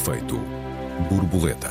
efeito 0.00 0.40
borboleta. 1.10 1.70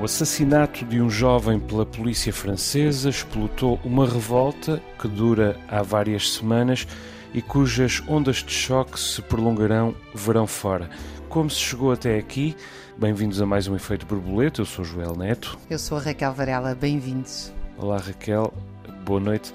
O 0.00 0.04
assassinato 0.04 0.84
de 0.84 1.00
um 1.00 1.08
jovem 1.08 1.60
pela 1.60 1.86
polícia 1.86 2.32
francesa 2.32 3.08
explotou 3.08 3.78
uma 3.84 4.08
revolta 4.08 4.82
que 5.00 5.06
dura 5.06 5.56
há 5.68 5.82
várias 5.82 6.32
semanas 6.32 6.84
e 7.32 7.40
cujas 7.40 8.02
ondas 8.08 8.38
de 8.38 8.52
choque 8.52 8.98
se 8.98 9.22
prolongarão 9.22 9.94
verão 10.12 10.48
fora. 10.48 10.90
Como 11.28 11.48
se 11.48 11.60
chegou 11.60 11.92
até 11.92 12.18
aqui? 12.18 12.56
Bem-vindos 12.98 13.40
a 13.40 13.46
mais 13.46 13.68
um 13.68 13.76
Efeito 13.76 14.04
Borboleta. 14.04 14.60
Eu 14.60 14.66
sou 14.66 14.84
Joel 14.84 15.14
Neto. 15.14 15.56
Eu 15.70 15.78
sou 15.78 15.96
a 15.96 16.00
Raquel 16.00 16.32
Varela. 16.32 16.74
Bem-vindos. 16.74 17.52
Olá, 17.78 17.98
Raquel. 17.98 18.52
Boa 19.04 19.20
noite. 19.20 19.52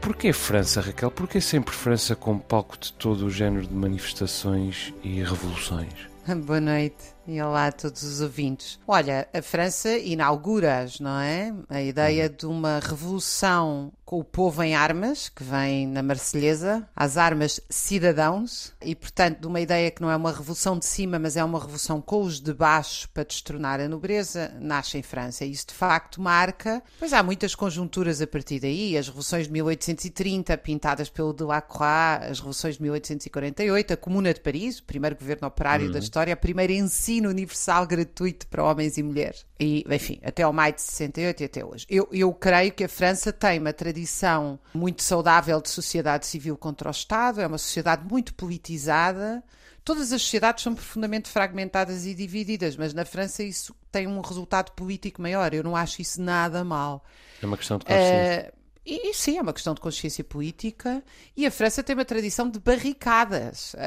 Porquê 0.00 0.32
França, 0.32 0.80
Raquel? 0.80 1.10
Porquê 1.10 1.40
sempre 1.40 1.74
França 1.74 2.16
como 2.16 2.40
palco 2.40 2.78
de 2.78 2.92
todo 2.94 3.26
o 3.26 3.30
género 3.30 3.66
de 3.66 3.74
manifestações 3.74 4.94
e 5.04 5.22
revoluções? 5.22 6.08
Boa 6.46 6.60
noite 6.60 7.14
e 7.30 7.40
olá 7.40 7.68
a 7.68 7.72
todos 7.72 8.02
os 8.02 8.20
ouvintes. 8.20 8.78
Olha, 8.86 9.28
a 9.32 9.40
França 9.40 9.96
inaugura, 9.96 10.86
não 10.98 11.20
é? 11.20 11.54
A 11.68 11.80
ideia 11.80 12.26
uhum. 12.28 12.36
de 12.36 12.46
uma 12.46 12.80
revolução 12.80 13.92
com 14.10 14.18
o 14.18 14.24
povo 14.24 14.60
em 14.60 14.74
armas, 14.74 15.28
que 15.28 15.44
vem 15.44 15.86
na 15.86 16.02
Marselhesa, 16.02 16.84
as 16.96 17.16
armas 17.16 17.60
cidadãos, 17.70 18.72
e 18.84 18.92
portanto 18.96 19.38
de 19.38 19.46
uma 19.46 19.60
ideia 19.60 19.88
que 19.88 20.02
não 20.02 20.10
é 20.10 20.16
uma 20.16 20.32
revolução 20.32 20.76
de 20.76 20.84
cima, 20.84 21.16
mas 21.16 21.36
é 21.36 21.44
uma 21.44 21.60
revolução 21.60 22.02
com 22.02 22.22
os 22.22 22.40
de 22.40 22.52
baixo 22.52 23.08
para 23.10 23.22
destronar 23.22 23.78
a 23.78 23.88
nobreza, 23.88 24.52
nasce 24.58 24.98
em 24.98 25.02
França. 25.02 25.44
E 25.44 25.52
isso 25.52 25.68
de 25.68 25.74
facto 25.74 26.20
marca, 26.20 26.82
pois 26.98 27.12
há 27.12 27.22
muitas 27.22 27.54
conjunturas 27.54 28.20
a 28.20 28.26
partir 28.26 28.58
daí, 28.58 28.98
as 28.98 29.06
revoluções 29.06 29.46
de 29.46 29.52
1830, 29.52 30.58
pintadas 30.58 31.08
pelo 31.08 31.32
Delacroix, 31.32 32.24
as 32.28 32.38
revoluções 32.38 32.78
de 32.78 32.82
1848, 32.82 33.92
a 33.92 33.96
Comuna 33.96 34.34
de 34.34 34.40
Paris, 34.40 34.80
o 34.80 34.84
primeiro 34.84 35.14
governo 35.14 35.46
operário 35.46 35.86
uhum. 35.86 35.92
da 35.92 36.00
história, 36.00 36.34
a 36.34 36.36
primeira 36.36 36.72
ensino 37.20 37.28
universal 37.28 37.86
gratuito 37.86 38.46
para 38.46 38.64
homens 38.64 38.96
e 38.96 39.02
mulheres. 39.02 39.46
E, 39.58 39.84
enfim, 39.88 40.18
até 40.24 40.42
ao 40.42 40.52
maio 40.52 40.74
de 40.74 40.80
68 40.80 41.40
e 41.40 41.44
até 41.44 41.64
hoje. 41.64 41.86
Eu, 41.88 42.08
eu 42.10 42.32
creio 42.32 42.72
que 42.72 42.84
a 42.84 42.88
França 42.88 43.32
tem 43.32 43.58
uma 43.58 43.72
tradição 43.72 44.58
muito 44.74 45.02
saudável 45.02 45.60
de 45.60 45.68
sociedade 45.68 46.26
civil 46.26 46.56
contra 46.56 46.88
o 46.88 46.90
Estado, 46.90 47.40
é 47.40 47.46
uma 47.46 47.58
sociedade 47.58 48.02
muito 48.10 48.34
politizada. 48.34 49.42
Todas 49.84 50.12
as 50.12 50.22
sociedades 50.22 50.62
são 50.62 50.74
profundamente 50.74 51.28
fragmentadas 51.28 52.04
e 52.06 52.14
divididas, 52.14 52.76
mas 52.76 52.92
na 52.92 53.04
França 53.04 53.42
isso 53.42 53.74
tem 53.90 54.06
um 54.06 54.20
resultado 54.20 54.72
político 54.72 55.22
maior. 55.22 55.52
Eu 55.54 55.62
não 55.62 55.76
acho 55.76 56.02
isso 56.02 56.20
nada 56.20 56.64
mal. 56.64 57.04
É 57.42 57.46
uma 57.46 57.56
questão 57.56 57.78
de 57.78 57.84
consciência. 57.84 58.52
Uh, 58.54 58.59
e, 58.84 59.12
sim, 59.14 59.38
é 59.38 59.42
uma 59.42 59.52
questão 59.52 59.74
de 59.74 59.80
consciência 59.80 60.24
política. 60.24 61.02
E 61.36 61.46
a 61.46 61.50
França 61.50 61.82
tem 61.82 61.94
uma 61.94 62.04
tradição 62.04 62.48
de 62.48 62.58
barricadas. 62.58 63.74
Uh, 63.74 63.78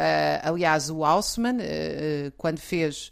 aliás, 0.44 0.90
o 0.90 1.04
Haussmann, 1.04 1.58
uh, 1.58 2.32
quando 2.38 2.60
fez 2.60 3.12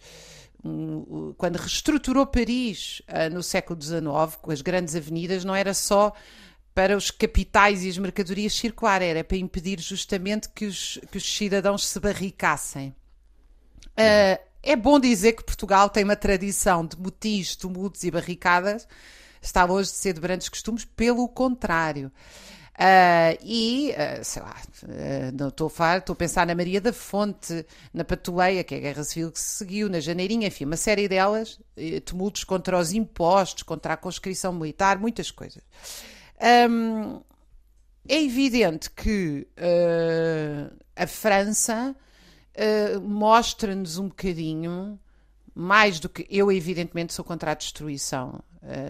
quando 1.37 1.55
reestruturou 1.55 2.23
Paris 2.27 3.01
no 3.31 3.41
século 3.41 3.81
XIX, 3.81 4.37
com 4.39 4.51
as 4.51 4.61
grandes 4.61 4.95
avenidas, 4.95 5.43
não 5.43 5.55
era 5.55 5.73
só 5.73 6.13
para 6.71 6.95
os 6.95 7.09
capitais 7.09 7.83
e 7.83 7.89
as 7.89 7.97
mercadorias 7.97 8.53
circular, 8.53 9.01
era 9.01 9.23
para 9.23 9.37
impedir 9.37 9.79
justamente 9.79 10.49
que 10.49 10.65
os, 10.65 10.99
que 11.11 11.17
os 11.17 11.35
cidadãos 11.35 11.83
se 11.87 11.99
barricassem. 11.99 12.95
É 14.63 14.75
bom 14.75 14.99
dizer 14.99 15.33
que 15.33 15.43
Portugal 15.43 15.89
tem 15.89 16.03
uma 16.03 16.15
tradição 16.15 16.85
de 16.85 16.95
motins, 16.95 17.55
tumultos 17.55 18.03
e 18.03 18.11
barricadas, 18.11 18.87
está 19.41 19.63
longe 19.65 19.89
de 19.89 19.97
ser 19.97 20.13
de 20.13 20.21
grandes 20.21 20.49
costumes, 20.49 20.85
pelo 20.85 21.27
contrário. 21.27 22.11
Uh, 22.81 23.37
e, 23.43 23.91
uh, 23.91 24.23
sei 24.23 24.41
lá, 24.41 24.55
uh, 24.83 25.37
não 25.37 25.49
estou 25.49 25.71
a 25.77 25.97
estou 25.97 26.13
a 26.13 26.15
pensar 26.15 26.47
na 26.47 26.55
Maria 26.55 26.81
da 26.81 26.91
Fonte, 26.91 27.63
na 27.93 28.03
Patuleia, 28.03 28.63
que 28.63 28.73
é 28.73 28.77
a 28.77 28.81
Guerra 28.81 29.03
Civil 29.03 29.31
que 29.31 29.39
se 29.39 29.57
seguiu, 29.57 29.87
na 29.87 29.99
Janeirinha, 29.99 30.47
enfim, 30.47 30.65
uma 30.65 30.77
série 30.77 31.07
delas, 31.07 31.59
tumultos 32.05 32.43
contra 32.43 32.79
os 32.79 32.91
impostos, 32.91 33.61
contra 33.61 33.93
a 33.93 33.97
conscrição 33.97 34.51
militar, 34.53 34.97
muitas 34.97 35.29
coisas. 35.29 35.61
Um, 36.69 37.21
é 38.07 38.19
evidente 38.23 38.89
que 38.89 39.47
a 40.95 41.05
França 41.05 41.95
mostra-nos 43.03 43.99
um 43.99 44.07
bocadinho, 44.07 44.99
mais 45.53 45.99
do 45.99 46.09
que 46.09 46.25
eu, 46.31 46.51
evidentemente, 46.51 47.13
sou 47.13 47.23
contra 47.23 47.51
a 47.51 47.53
destruição, 47.53 48.41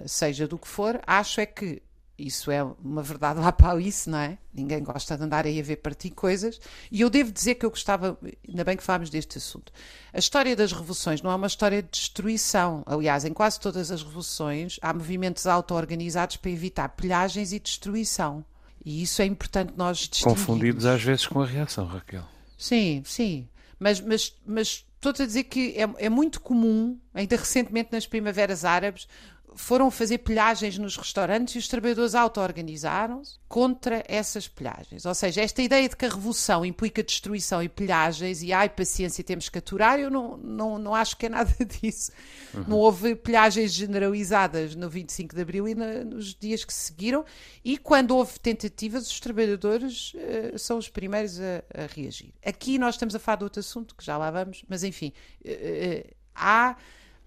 seja 0.06 0.48
do 0.48 0.58
que 0.58 0.68
for, 0.68 1.00
acho 1.06 1.40
é 1.40 1.46
que 1.46 1.82
isso 2.22 2.52
é 2.52 2.64
uma 2.64 3.02
verdade 3.02 3.40
lá 3.40 3.52
para 3.52 3.80
isso, 3.80 4.09
não 4.09 4.20
é? 4.20 4.38
Ninguém 4.54 4.84
gosta 4.84 5.18
de 5.18 5.24
andar 5.24 5.46
aí 5.46 5.59
a 5.59 5.64
ver 5.64 5.78
partir 5.78 6.12
coisas. 6.12 6.59
E 6.92 7.02
eu 7.02 7.09
devo 7.09 7.32
dizer 7.32 7.56
que 7.56 7.66
eu 7.66 7.70
gostava, 7.70 8.18
ainda 8.48 8.64
bem 8.64 8.78
que 8.78 8.84
falámos 8.84 9.09
deste 9.09 9.38
assunto. 9.38 9.72
A 10.14 10.20
história 10.20 10.56
das 10.56 10.72
revoluções 10.72 11.22
não 11.22 11.32
é 11.32 11.36
uma 11.36 11.48
história 11.48 11.82
de 11.82 11.90
destruição. 11.90 12.84
Aliás, 12.86 13.26
em 13.26 13.34
quase 13.34 13.59
todas 13.59 13.92
as 13.92 14.04
revoluções 14.04 14.78
há 14.82 14.94
movimentos 14.94 15.48
auto-organizados 15.48 16.38
para 16.38 16.52
evitar 16.52 16.90
pilhagens 16.90 17.53
e 17.53 17.59
destruição. 17.59 18.46
E 18.84 19.02
isso 19.02 19.22
é 19.22 19.26
importante 19.26 19.74
nós 19.76 19.98
distinguirmos. 19.98 20.46
Confundidos 20.46 20.86
às 20.86 21.02
vezes 21.02 21.26
com 21.26 21.42
a 21.42 21.46
reação, 21.46 21.86
Raquel. 21.86 22.24
Sim, 22.58 23.02
sim. 23.06 23.48
Mas, 23.80 24.00
mas, 24.00 24.36
mas 24.46 24.86
estou 24.96 25.12
a 25.24 25.26
dizer 25.26 25.46
que 25.46 25.76
é, 25.76 26.06
é 26.06 26.09
muito 26.09 26.40
comum, 26.40 27.00
ainda 27.14 27.36
recentemente 27.36 27.90
nas 27.92 28.06
primaveras 28.06 28.64
árabes, 28.64 29.08
foram 29.53 29.91
fazer 29.91 30.19
pilhagens 30.19 30.78
nos 30.78 30.95
restaurantes 30.95 31.56
e 31.56 31.57
os 31.57 31.67
trabalhadores 31.67 32.16
auto-organizaram-se 32.16 33.38
contra 33.47 34.03
essas 34.07 34.47
pilhagens. 34.47 35.06
Ou 35.06 35.13
seja, 35.13 35.41
esta 35.41 35.62
ideia 35.62 35.89
de 35.89 35.95
que 35.95 36.06
a 36.06 36.09
revolução 36.09 36.66
implica 36.66 37.03
destruição 37.03 37.61
e 37.61 37.67
pilhagens 37.67 38.41
e 38.41 38.53
ai, 38.53 38.69
paciência, 38.69 39.23
temos 39.23 39.50
que 39.50 39.57
aturar, 39.57 40.00
eu 40.00 40.09
não, 40.09 40.38
não, 40.38 40.79
não 40.79 40.95
acho 40.95 41.17
que 41.17 41.25
é 41.25 41.29
nada 41.29 41.53
disso. 41.66 42.11
Uhum. 42.53 42.63
Não 42.67 42.78
houve 42.78 43.13
pilhagens 43.16 43.73
generalizadas 43.73 44.73
no 44.73 44.90
25 44.90 45.35
de 45.35 45.41
Abril 45.41 45.67
e 45.67 45.75
na, 45.75 46.03
nos 46.06 46.34
dias 46.34 46.63
que 46.63 46.73
seguiram 46.73 47.25
e 47.63 47.78
quando 47.78 48.16
houve 48.16 48.40
tentativas, 48.40 49.09
os 49.11 49.19
trabalhadores 49.19 50.13
uh, 50.13 50.57
são 50.57 50.78
os 50.78 50.88
primeiros 50.88 51.40
a, 51.40 51.63
a, 51.73 51.88
reagir. 51.94 52.34
Aqui 52.45 52.78
nós 52.78 52.95
estamos 52.95 53.16
a 53.16 53.19
falar 53.19 53.38
de 53.38 53.44
outro 53.44 53.59
assunto, 53.59 53.95
que 53.95 54.06
já 54.06 54.17
lá 54.17 54.31
vamos, 54.31 54.63
mas 54.69 54.84
enfim, 54.84 55.11
uh, 55.45 55.50
uh, 55.50 56.16
há 56.34 56.78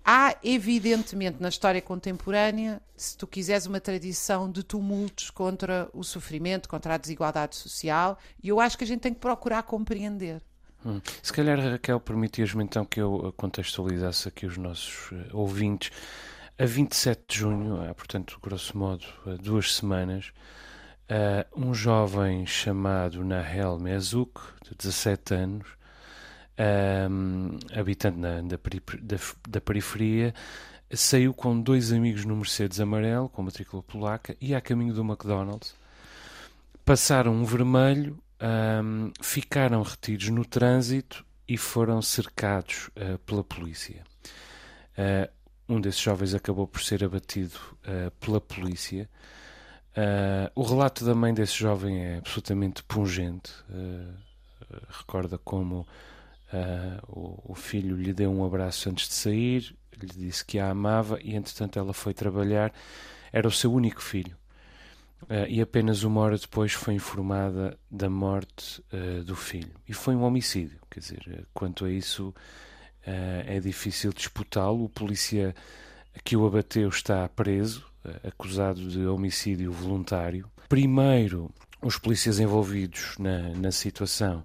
Há, 0.04 0.36
evidentemente, 0.44 1.38
na 1.40 1.48
história 1.48 1.80
contemporânea, 1.80 2.82
se 2.94 3.16
tu 3.16 3.26
quiseres, 3.26 3.64
uma 3.64 3.80
tradição 3.80 4.50
de 4.50 4.62
tumultos 4.62 5.30
contra 5.30 5.88
o 5.94 6.04
sofrimento, 6.04 6.68
contra 6.68 6.94
a 6.94 6.98
desigualdade 6.98 7.56
social, 7.56 8.18
e 8.42 8.50
eu 8.50 8.60
acho 8.60 8.76
que 8.76 8.84
a 8.84 8.86
gente 8.86 9.00
tem 9.00 9.14
que 9.14 9.20
procurar 9.20 9.62
compreender. 9.62 10.42
Hum. 10.84 11.00
Se 11.22 11.32
calhar, 11.32 11.58
Raquel, 11.58 11.98
permitias-me 11.98 12.62
então 12.62 12.84
que 12.84 13.00
eu 13.00 13.32
contextualizasse 13.38 14.28
aqui 14.28 14.44
os 14.44 14.58
nossos 14.58 15.10
uh, 15.10 15.24
ouvintes. 15.32 15.90
A 16.58 16.66
27 16.66 17.24
de 17.26 17.38
junho, 17.38 17.80
há, 17.80 17.94
portanto, 17.94 18.38
grosso 18.42 18.76
modo, 18.76 19.06
duas 19.42 19.74
semanas, 19.74 20.32
uh, 21.08 21.60
um 21.66 21.72
jovem 21.72 22.44
chamado 22.44 23.24
Nahel 23.24 23.78
Mezouk, 23.78 24.38
de 24.62 24.74
17 24.76 25.34
anos, 25.34 25.66
um, 26.58 27.58
habitante 27.72 28.18
na, 28.18 28.40
da, 28.40 28.58
da, 29.00 29.16
da, 29.48 29.60
periferia, 29.60 30.34
saiu 30.92 31.34
com 31.34 31.60
dois 31.60 31.92
amigos 31.92 32.24
no 32.24 32.36
Mercedes 32.36 32.80
amarelo, 32.80 33.28
com 33.28 33.42
matrícula 33.42 33.82
polaca, 33.82 34.36
e 34.40 34.54
a 34.54 34.60
caminho 34.60 34.94
do 34.94 35.02
McDonald's. 35.02 35.74
Passaram 36.84 37.32
um 37.32 37.44
vermelho, 37.44 38.18
um, 38.40 39.10
ficaram 39.20 39.82
retidos 39.82 40.28
no 40.28 40.44
trânsito 40.44 41.24
e 41.48 41.56
foram 41.56 42.00
cercados 42.02 42.88
uh, 42.88 43.18
pela 43.20 43.42
polícia. 43.42 44.02
Uh, 44.96 45.32
um 45.68 45.80
desses 45.80 46.00
jovens 46.00 46.34
acabou 46.34 46.66
por 46.66 46.82
ser 46.82 47.02
abatido 47.02 47.58
uh, 47.86 48.10
pela 48.20 48.40
polícia. 48.40 49.08
o 50.54 50.62
relato 50.62 51.04
da 51.04 51.14
mãe 51.14 51.32
desse 51.32 51.54
jovem 51.54 52.04
é 52.04 52.18
absolutamente 52.18 52.82
pungente. 52.82 53.50
recorda 54.90 55.38
como 55.38 55.86
Uh, 56.54 57.00
o, 57.08 57.52
o, 57.52 57.54
filho 57.56 57.96
lhe 57.96 58.12
deu 58.12 58.30
um 58.30 58.44
abraço 58.44 58.88
antes 58.88 59.08
de 59.08 59.14
sair, 59.14 59.74
lhe 60.00 60.06
disse 60.06 60.44
que 60.44 60.60
a 60.60 60.70
amava 60.70 61.18
e, 61.20 61.34
entretanto, 61.34 61.80
ela 61.80 61.92
foi 61.92 62.14
trabalhar. 62.14 62.72
Era 63.32 63.48
o 63.48 63.50
seu 63.50 63.72
único 63.72 64.00
filho. 64.00 64.36
Uh, 65.22 65.48
e 65.48 65.60
apenas 65.60 66.04
uma 66.04 66.20
hora 66.20 66.38
depois 66.38 66.72
foi 66.72 66.94
informada 66.94 67.76
da 67.90 68.08
morte 68.08 68.80
uh, 68.92 69.24
do 69.24 69.34
filho. 69.34 69.72
E 69.88 69.92
foi 69.92 70.14
um 70.14 70.22
homicídio. 70.22 70.78
Quer 70.88 71.00
dizer, 71.00 71.48
quanto 71.52 71.86
a 71.86 71.90
isso, 71.90 72.32
é 73.02 73.58
difícil 73.58 74.12
disputá-lo. 74.12 74.84
O 74.84 74.88
polícia 74.88 75.52
que 76.22 76.36
o 76.36 76.46
abateu 76.46 76.88
está 76.88 77.28
preso, 77.28 77.84
acusado 78.22 78.88
de 78.88 79.04
homicídio 79.04 79.72
voluntário. 79.72 80.48
Primeiro, 80.68 81.50
os 81.84 81.98
polícias 81.98 82.40
envolvidos 82.40 83.14
na, 83.18 83.50
na 83.50 83.70
situação 83.70 84.42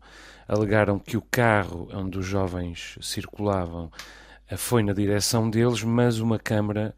alegaram 0.48 1.00
que 1.00 1.16
o 1.16 1.22
carro 1.22 1.88
onde 1.94 2.18
os 2.20 2.26
jovens 2.26 2.98
circulavam 3.02 3.90
eh, 4.50 4.58
foi 4.58 4.84
na 4.84 4.92
direção 4.92 5.50
deles, 5.50 5.82
mas 5.82 6.20
uma 6.20 6.38
câmara, 6.38 6.94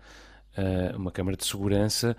eh, 0.58 0.94
uma 0.96 1.12
câmara 1.12 1.38
de 1.38 1.46
segurança, 1.46 2.18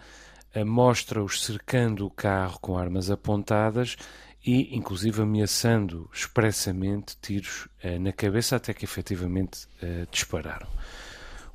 eh, 0.54 0.62
mostra-os 0.62 1.42
cercando 1.42 2.06
o 2.06 2.10
carro 2.10 2.60
com 2.60 2.78
armas 2.78 3.10
apontadas 3.10 3.96
e, 4.44 4.76
inclusive, 4.76 5.22
ameaçando 5.22 6.08
expressamente 6.12 7.16
tiros 7.20 7.68
na 8.00 8.12
cabeça 8.12 8.56
até 8.56 8.74
que 8.74 8.84
efetivamente 8.84 9.68
dispararam. 10.10 10.66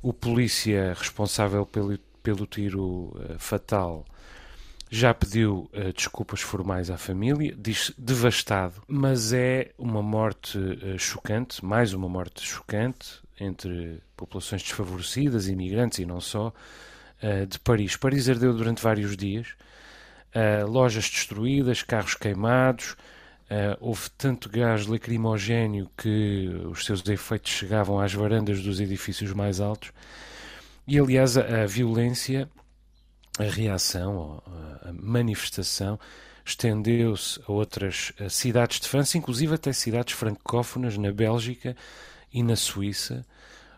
O 0.00 0.10
polícia 0.14 0.94
responsável 0.94 1.66
pelo, 1.66 1.98
pelo 2.22 2.46
tiro 2.46 3.14
fatal 3.38 4.06
já 4.90 5.12
pediu 5.12 5.70
uh, 5.74 5.92
desculpas 5.92 6.40
formais 6.40 6.90
à 6.90 6.96
família, 6.96 7.54
diz 7.56 7.92
devastado, 7.98 8.82
mas 8.86 9.32
é 9.32 9.72
uma 9.78 10.02
morte 10.02 10.58
uh, 10.58 10.98
chocante, 10.98 11.64
mais 11.64 11.92
uma 11.92 12.08
morte 12.08 12.42
chocante 12.42 13.20
entre 13.38 14.02
populações 14.16 14.62
desfavorecidas, 14.62 15.48
imigrantes 15.48 15.98
e 15.98 16.06
não 16.06 16.20
só, 16.20 16.48
uh, 16.48 17.46
de 17.46 17.58
Paris. 17.60 17.96
Paris 17.96 18.28
ardeu 18.28 18.54
durante 18.54 18.82
vários 18.82 19.16
dias, 19.16 19.48
lojas 20.68 21.08
destruídas, 21.08 21.82
carros 21.82 22.14
queimados, 22.14 22.94
houve 23.80 24.10
tanto 24.10 24.48
gás 24.48 24.86
lacrimogéneo 24.86 25.90
que 25.96 26.48
os 26.70 26.84
seus 26.84 27.04
efeitos 27.08 27.50
chegavam 27.50 27.98
às 27.98 28.12
varandas 28.12 28.62
dos 28.62 28.78
edifícios 28.78 29.32
mais 29.32 29.58
altos. 29.58 29.90
E 30.86 30.98
aliás, 30.98 31.36
a, 31.36 31.62
a 31.62 31.66
violência 31.66 32.48
a 33.38 33.44
reação, 33.44 34.42
a 34.82 34.92
manifestação, 34.92 35.98
estendeu-se 36.44 37.40
a 37.46 37.52
outras 37.52 38.12
cidades 38.28 38.80
de 38.80 38.88
França, 38.88 39.16
inclusive 39.18 39.54
até 39.54 39.72
cidades 39.72 40.14
francófonas 40.14 40.96
na 40.96 41.12
Bélgica 41.12 41.76
e 42.32 42.42
na 42.42 42.56
Suíça. 42.56 43.24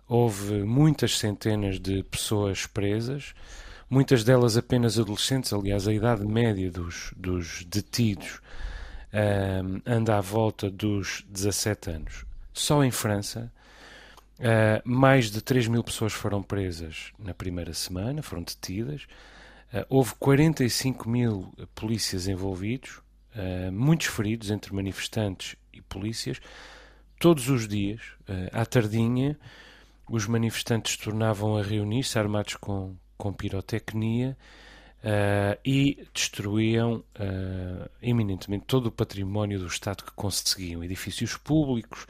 Houve 0.09 0.63
muitas 0.63 1.19
centenas 1.19 1.79
de 1.79 2.03
pessoas 2.03 2.67
presas, 2.67 3.35
muitas 3.89 4.25
delas 4.25 4.57
apenas 4.57 4.99
adolescentes. 4.99 5.53
Aliás, 5.53 5.87
a 5.87 5.93
idade 5.93 6.25
média 6.25 6.71
dos, 6.71 7.13
dos 7.17 7.65
detidos 7.65 8.41
uh, 9.13 9.83
anda 9.87 10.17
à 10.17 10.21
volta 10.21 10.71
dos 10.71 11.25
17 11.29 11.91
anos. 11.91 12.25
Só 12.53 12.83
em 12.83 12.91
França, 12.91 13.53
uh, 14.39 14.83
mais 14.85 15.31
de 15.31 15.41
3 15.41 15.69
mil 15.69 15.85
pessoas 15.85 16.13
foram 16.13 16.43
presas 16.43 17.13
na 17.19 17.35
primeira 17.35 17.75
semana, 17.75 18.23
foram 18.23 18.43
detidas. 18.43 19.07
Uh, 19.73 19.87
houve 19.89 20.15
45 20.17 21.09
mil 21.09 21.53
polícias 21.77 22.27
envolvidos, 22.27 23.01
uh, 23.37 23.71
muitos 23.71 24.09
feridos 24.09 24.51
entre 24.51 24.75
manifestantes 24.75 25.55
e 25.73 25.81
polícias. 25.81 26.41
Todos 27.21 27.49
os 27.49 27.69
dias, 27.69 28.01
uh, 28.23 28.51
à 28.53 28.67
tardinha, 28.67 29.39
os 30.09 30.27
manifestantes 30.27 30.97
tornavam 30.97 31.57
a 31.57 31.63
reunir-se 31.63 32.19
armados 32.19 32.57
com, 32.57 32.97
com 33.17 33.33
pirotecnia 33.33 34.37
e 35.65 36.07
destruíam 36.13 37.03
eminentemente 38.03 38.67
todo 38.67 38.87
o 38.87 38.93
património 38.93 39.59
do 39.59 39.67
Estado 39.67 40.05
que 40.05 40.11
conseguiam, 40.13 40.85
edifícios 40.85 41.39
públicos 41.39 42.07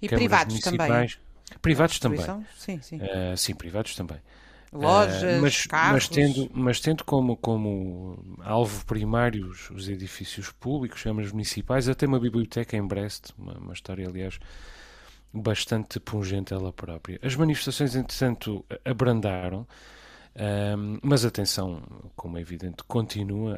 e 0.00 0.08
privados 0.08 0.58
também. 0.60 1.10
Privados 1.60 1.98
também. 1.98 2.24
Sim, 2.56 2.80
sim. 2.80 3.00
sim, 3.36 3.54
privados 3.54 3.94
também. 3.96 4.20
Lojas, 4.72 5.38
uh, 5.38 5.42
mas, 5.42 5.66
carros. 5.66 5.92
Mas 5.92 6.08
tendo, 6.08 6.50
mas 6.54 6.80
tendo 6.80 7.04
como, 7.04 7.36
como 7.36 8.36
alvo 8.40 8.84
primário 8.86 9.48
os, 9.48 9.68
os 9.70 9.88
edifícios 9.88 10.50
públicos, 10.50 11.02
câmaras 11.02 11.32
municipais, 11.32 11.88
até 11.88 12.06
uma 12.06 12.20
biblioteca 12.20 12.76
em 12.76 12.86
Brest, 12.86 13.30
uma, 13.36 13.54
uma 13.54 13.72
história, 13.72 14.06
aliás, 14.06 14.38
bastante 15.32 15.98
pungente 15.98 16.52
ela 16.52 16.72
própria. 16.72 17.18
As 17.22 17.34
manifestações, 17.34 17.96
entretanto, 17.96 18.64
abrandaram, 18.84 19.66
um, 20.76 20.98
mas 21.02 21.24
atenção, 21.24 21.82
como 22.14 22.38
é 22.38 22.40
evidente, 22.40 22.84
continua, 22.84 23.56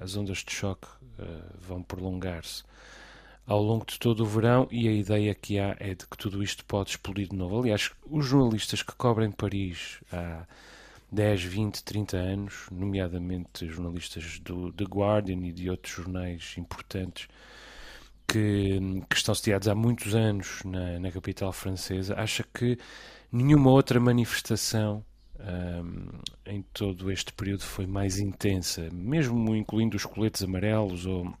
as 0.00 0.16
ondas 0.16 0.38
de 0.38 0.52
choque 0.52 0.86
uh, 1.18 1.58
vão 1.60 1.82
prolongar-se 1.82 2.62
ao 3.46 3.62
longo 3.62 3.84
de 3.84 3.98
todo 3.98 4.22
o 4.22 4.26
verão 4.26 4.68
e 4.70 4.88
a 4.88 4.92
ideia 4.92 5.34
que 5.34 5.58
há 5.58 5.76
é 5.80 5.94
de 5.94 6.06
que 6.06 6.16
tudo 6.16 6.42
isto 6.42 6.64
pode 6.64 6.90
explodir 6.90 7.28
de 7.28 7.36
novo. 7.36 7.60
Aliás, 7.60 7.90
os 8.06 8.24
jornalistas 8.24 8.82
que 8.82 8.94
cobrem 8.94 9.30
Paris 9.30 10.00
há 10.12 10.46
10, 11.10 11.42
20, 11.44 11.84
30 11.84 12.16
anos, 12.16 12.66
nomeadamente 12.70 13.68
jornalistas 13.68 14.38
do 14.38 14.72
The 14.72 14.84
Guardian 14.84 15.44
e 15.44 15.52
de 15.52 15.68
outros 15.68 15.92
jornais 15.92 16.54
importantes 16.56 17.28
que, 18.26 18.80
que 19.10 19.16
estão 19.16 19.34
sediados 19.34 19.68
há 19.68 19.74
muitos 19.74 20.14
anos 20.14 20.62
na, 20.64 20.98
na 20.98 21.10
capital 21.10 21.52
francesa, 21.52 22.14
acha 22.16 22.42
que 22.42 22.78
nenhuma 23.30 23.70
outra 23.70 24.00
manifestação 24.00 25.04
um, 25.38 26.08
em 26.46 26.62
todo 26.72 27.10
este 27.10 27.32
período 27.32 27.62
foi 27.62 27.86
mais 27.86 28.18
intensa, 28.18 28.88
mesmo 28.90 29.54
incluindo 29.54 29.96
os 29.96 30.06
coletes 30.06 30.42
amarelos 30.42 31.04
ou, 31.04 31.34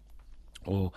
ou 0.66 0.92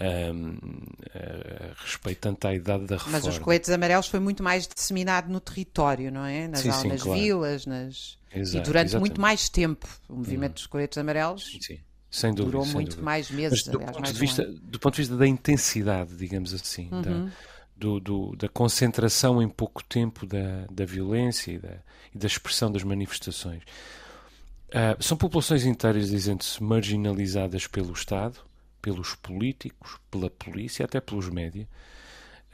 um, 0.00 0.52
uh, 0.52 1.74
respeitando 1.84 2.38
à 2.44 2.54
idade 2.54 2.86
da 2.86 2.96
reforma. 2.96 3.18
Mas 3.18 3.26
os 3.26 3.38
coletes 3.38 3.68
amarelos 3.70 4.06
foi 4.08 4.20
muito 4.20 4.42
mais 4.42 4.66
disseminado 4.66 5.28
no 5.30 5.40
território, 5.40 6.10
não 6.10 6.24
é? 6.24 6.48
Nas, 6.48 6.60
sim, 6.60 6.72
sim, 6.72 6.88
nas 6.88 7.02
claro. 7.02 7.20
vilas, 7.20 7.66
nas... 7.66 8.18
Exato, 8.34 8.56
e 8.58 8.60
durante 8.60 8.86
exatamente. 8.88 9.00
muito 9.00 9.20
mais 9.20 9.48
tempo. 9.48 9.86
O 10.08 10.16
movimento 10.16 10.54
dos 10.54 10.66
coletes 10.66 10.96
amarelos 10.98 11.58
Sim, 11.60 11.78
sem 12.10 12.30
dúvida. 12.32 12.50
durou 12.52 12.64
sem 12.64 12.74
muito 12.74 12.88
dúvida. 12.90 13.04
mais 13.04 13.30
meses, 13.30 13.62
Mas 13.64 13.72
do 13.72 13.76
aliás, 13.78 13.92
ponto, 13.96 14.02
mais 14.04 14.16
um 14.16 14.20
vista, 14.20 14.42
ano. 14.42 14.58
do 14.62 14.78
ponto 14.78 14.94
de 14.94 15.00
vista 15.02 15.16
da 15.16 15.26
intensidade, 15.26 16.16
digamos 16.16 16.54
assim, 16.54 16.88
da, 16.90 17.28
do, 17.76 17.98
do- 18.00 18.36
da 18.36 18.48
concentração 18.48 19.42
em 19.42 19.48
pouco 19.48 19.82
tempo 19.84 20.24
da, 20.26 20.64
da 20.70 20.84
violência 20.84 21.50
e 21.52 21.58
da, 21.58 21.76
e 22.14 22.18
da 22.18 22.26
expressão 22.26 22.70
das 22.70 22.82
manifestações. 22.84 23.62
Ah, 24.72 24.96
são 25.00 25.16
populações 25.16 25.64
inteiras, 25.64 26.08
dizendo-se, 26.10 26.62
marginalizadas 26.62 27.66
pelo 27.66 27.92
Estado, 27.92 28.38
pelos 28.80 29.14
políticos, 29.14 29.98
pela 30.10 30.30
polícia, 30.30 30.84
até 30.84 31.00
pelos 31.00 31.28
média. 31.28 31.68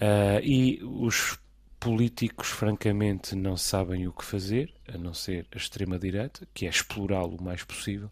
Ah, 0.00 0.40
e 0.42 0.80
os 0.82 1.38
políticos, 1.78 2.48
francamente, 2.48 3.34
não 3.36 3.56
sabem 3.56 4.06
o 4.08 4.12
que 4.12 4.24
fazer, 4.24 4.72
a 4.92 4.98
não 4.98 5.14
ser 5.14 5.46
a 5.52 5.56
extrema-direita, 5.56 6.46
que 6.54 6.66
é 6.66 6.68
explorá-lo 6.70 7.36
o 7.36 7.42
mais 7.42 7.62
possível. 7.62 8.10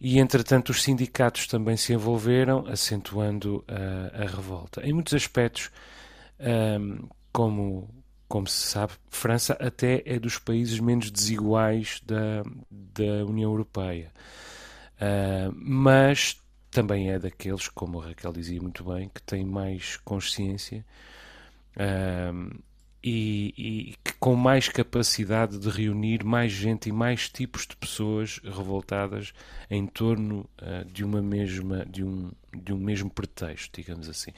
E, 0.00 0.18
entretanto, 0.18 0.70
os 0.70 0.82
sindicatos 0.82 1.46
também 1.46 1.76
se 1.76 1.92
envolveram, 1.92 2.66
acentuando 2.66 3.64
a, 3.68 4.22
a 4.22 4.26
revolta. 4.26 4.82
Em 4.86 4.92
muitos 4.92 5.14
aspectos, 5.14 5.70
ahm, 6.38 7.06
como, 7.32 7.88
como 8.28 8.46
se 8.46 8.66
sabe, 8.68 8.92
França 9.08 9.54
até 9.60 10.02
é 10.04 10.18
dos 10.18 10.38
países 10.38 10.78
menos 10.80 11.10
desiguais 11.10 12.00
da, 12.04 12.42
da 12.70 13.24
União 13.24 13.50
Europeia. 13.50 14.12
Ah, 15.00 15.50
mas 15.54 16.36
também 16.74 17.08
é 17.10 17.20
daqueles, 17.20 17.68
como 17.68 18.00
a 18.00 18.06
Raquel 18.06 18.32
dizia 18.32 18.60
muito 18.60 18.82
bem, 18.82 19.08
que 19.08 19.22
têm 19.22 19.44
mais 19.44 19.96
consciência 19.98 20.84
e, 23.02 23.54
e 23.56 23.94
que 24.02 24.14
com 24.18 24.34
mais 24.34 24.68
capacidade 24.68 25.56
de 25.56 25.68
reunir 25.68 26.24
mais 26.24 26.50
gente 26.50 26.88
e 26.88 26.92
mais 26.92 27.28
tipos 27.28 27.64
de 27.64 27.76
pessoas 27.76 28.40
revoltadas 28.42 29.32
em 29.70 29.86
torno 29.86 30.48
ah, 30.58 30.84
de 30.90 31.04
uma 31.04 31.22
mesma 31.22 31.86
de 31.86 32.02
um 32.02 32.32
de 32.52 32.72
um 32.72 32.78
mesmo 32.78 33.08
pretexto, 33.08 33.80
digamos 33.80 34.08
assim. 34.08 34.32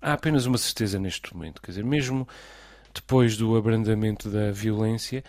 Há 0.00 0.14
apenas 0.14 0.46
uma 0.46 0.56
certeza 0.56 0.98
neste 0.98 1.34
momento, 1.34 1.60
quer 1.60 1.72
dizer, 1.72 1.84
mesmo 1.84 2.26
depois 2.94 3.36
do 3.36 3.56
abrandamento 3.56 4.30
da 4.30 4.52
violência, 4.52 5.22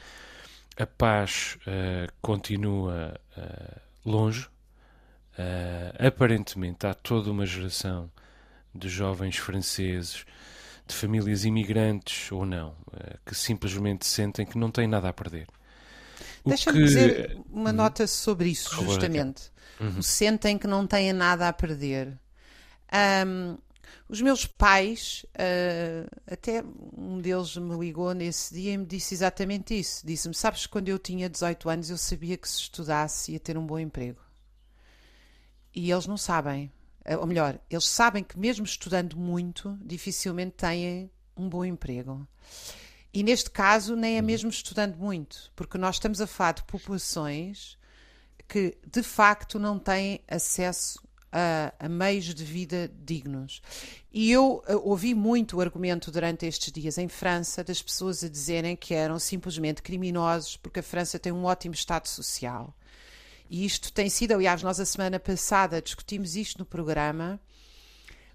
a 0.78 0.86
paz 0.86 1.58
ah, 1.68 2.08
continua 2.22 3.20
ah, 3.36 3.82
longe. 4.06 4.48
Ah, 5.40 6.08
aparentemente 6.08 6.86
há 6.86 6.94
toda 6.94 7.32
uma 7.32 7.46
geração 7.46 8.12
de 8.76 8.90
jovens 8.90 9.38
franceses, 9.38 10.26
de 10.88 10.96
famílias 10.96 11.46
imigrantes 11.46 12.32
ou 12.32 12.46
não, 12.46 12.76
ah, 12.94 13.18
que 13.26 13.36
simplesmente 13.36 14.06
sentem 14.06 14.46
que 14.46 14.58
não 14.58 14.72
têm 14.72 14.88
nada 14.88 15.10
a 15.10 15.14
perder. 15.14 15.48
Deixa-me 16.46 16.78
que- 16.78 16.84
dizer 16.86 17.38
uma 17.50 17.72
nota 17.72 18.08
sobre 18.08 18.50
isso, 18.50 18.76
justamente. 18.76 19.52
O 19.98 20.04
sentem 20.04 20.58
que 20.58 20.68
não 20.68 20.86
têm 20.88 21.14
nada 21.14 21.48
a 21.48 21.54
perder. 21.54 22.18
Ahm, 22.92 23.58
os 24.10 24.22
meus 24.22 24.46
pais, 24.46 25.26
ah, 25.38 26.08
até 26.32 26.64
um 26.98 27.20
deles 27.20 27.56
me 27.58 27.78
ligou 27.78 28.14
nesse 28.14 28.54
dia 28.54 28.74
e 28.74 28.78
me 28.78 28.86
disse 28.86 29.14
exatamente 29.14 29.78
isso. 29.80 30.06
Disse-me: 30.06 30.36
Sabes, 30.36 30.66
quando 30.66 30.90
eu 30.90 31.00
tinha 31.00 31.30
18 31.30 31.70
anos, 31.70 31.90
eu 31.90 31.98
sabia 31.98 32.38
que 32.38 32.50
se 32.50 32.62
estudasse 32.62 33.32
ia 33.34 33.40
ter 33.40 33.58
um 33.58 33.66
bom 33.66 33.80
emprego. 33.80 34.20
E 35.74 35.92
eles 35.92 36.08
não 36.08 36.18
sabem. 36.18 36.72
Ah, 37.06 37.18
Ou 37.18 37.28
melhor, 37.28 37.60
eles 37.70 37.86
sabem 37.86 38.24
que, 38.24 38.38
mesmo 38.38 38.66
estudando 38.66 39.18
muito, 39.18 39.78
dificilmente 39.82 40.58
têm 40.58 41.10
um 41.36 41.48
bom 41.48 41.64
emprego. 41.64 42.28
E 43.14 43.24
neste 43.24 43.50
caso, 43.50 43.96
nem 43.96 44.18
é 44.18 44.22
mesmo 44.22 44.50
estudando 44.50 44.96
muito, 44.98 45.52
porque 45.56 45.78
nós 45.78 45.96
estamos 45.96 46.22
a 46.22 46.28
falar 46.28 46.54
de 46.54 46.64
populações 46.64 47.78
que 48.48 48.78
de 48.86 49.04
facto 49.04 49.60
não 49.60 49.78
têm 49.78 50.22
acesso 50.28 51.00
a, 51.32 51.74
a 51.80 51.90
meios 51.90 52.34
de 52.34 52.44
vida 52.44 52.92
dignos. 53.04 53.62
E 54.12 54.32
eu 54.32 54.64
eh, 54.68 54.76
ouvi 54.76 55.14
muito 55.14 55.58
o 55.58 55.62
argumento 55.62 56.12
durante 56.12 56.46
estes 56.46 56.72
dias 56.72 56.98
em 56.98 57.08
França 57.08 57.64
das 57.64 57.82
pessoas 57.82 58.24
a 58.24 58.30
dizerem 58.30 58.76
que 58.76 58.94
eram 58.94 59.20
simplesmente 59.20 59.82
criminosos 59.82 60.58
porque 60.58 60.80
a 60.80 60.84
França 60.84 61.20
tem 61.20 61.32
um 61.32 61.46
ótimo 61.46 61.76
Estado 61.76 62.08
social 62.08 62.76
e 63.50 63.66
isto 63.66 63.92
tem 63.92 64.10
sido, 64.10 64.34
aliás, 64.34 64.62
nós 64.62 64.80
a 64.80 64.86
semana 64.86 65.20
passada 65.20 65.82
discutimos 65.82 66.36
isto 66.36 66.60
no 66.60 66.66
programa. 66.66 67.40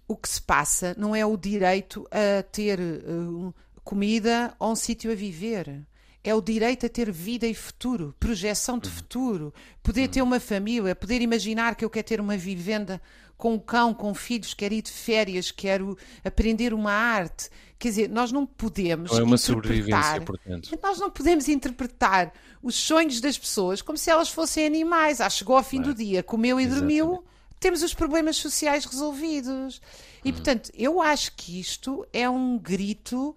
O 0.08 0.16
que 0.16 0.28
se 0.28 0.42
passa 0.42 0.94
não 0.98 1.14
é 1.14 1.24
o 1.24 1.36
direito 1.36 2.06
a 2.10 2.42
ter 2.42 2.80
uh, 2.80 3.54
comida 3.84 4.54
ou 4.58 4.72
um 4.72 4.76
sítio 4.76 5.12
a 5.12 5.14
viver. 5.14 5.86
É 6.22 6.34
o 6.34 6.40
direito 6.40 6.86
a 6.86 6.88
ter 6.88 7.12
vida 7.12 7.46
e 7.46 7.54
futuro, 7.54 8.14
projeção 8.18 8.78
de 8.78 8.88
futuro, 8.88 9.52
poder 9.82 10.08
ter 10.08 10.22
uma 10.22 10.40
família, 10.40 10.96
poder 10.96 11.20
imaginar 11.20 11.76
que 11.76 11.84
eu 11.84 11.90
quero 11.90 12.06
ter 12.06 12.20
uma 12.20 12.36
vivenda 12.36 13.00
com 13.36 13.54
um 13.54 13.58
cão, 13.58 13.92
com 13.92 14.14
filhos, 14.14 14.54
quero 14.54 14.74
ir 14.74 14.82
de 14.82 14.90
férias, 14.90 15.50
quero 15.50 15.96
aprender 16.24 16.72
uma 16.72 16.92
arte. 16.92 17.50
Quer 17.78 17.88
dizer, 17.88 18.08
nós 18.08 18.32
não 18.32 18.46
podemos. 18.46 19.10
Não 19.10 19.18
é 19.18 19.22
uma 19.22 19.36
sobrevivência, 19.36 20.20
portanto. 20.20 20.70
Nós 20.82 20.98
não 20.98 21.10
podemos 21.10 21.48
interpretar 21.48 22.32
os 22.62 22.74
sonhos 22.74 23.20
das 23.20 23.36
pessoas 23.36 23.82
como 23.82 23.98
se 23.98 24.10
elas 24.10 24.30
fossem 24.30 24.64
animais. 24.64 25.20
Ah, 25.20 25.28
chegou 25.28 25.56
ao 25.56 25.62
fim 25.62 25.80
do 25.80 25.92
dia, 25.92 26.22
comeu 26.22 26.58
e 26.60 26.66
dormiu, 26.66 27.04
Exatamente. 27.04 27.28
temos 27.60 27.82
os 27.82 27.92
problemas 27.92 28.36
sociais 28.36 28.84
resolvidos. 28.84 29.82
E, 30.24 30.30
hum. 30.30 30.32
portanto, 30.32 30.70
eu 30.74 31.02
acho 31.02 31.32
que 31.36 31.60
isto 31.60 32.06
é 32.12 32.28
um 32.30 32.58
grito 32.58 33.36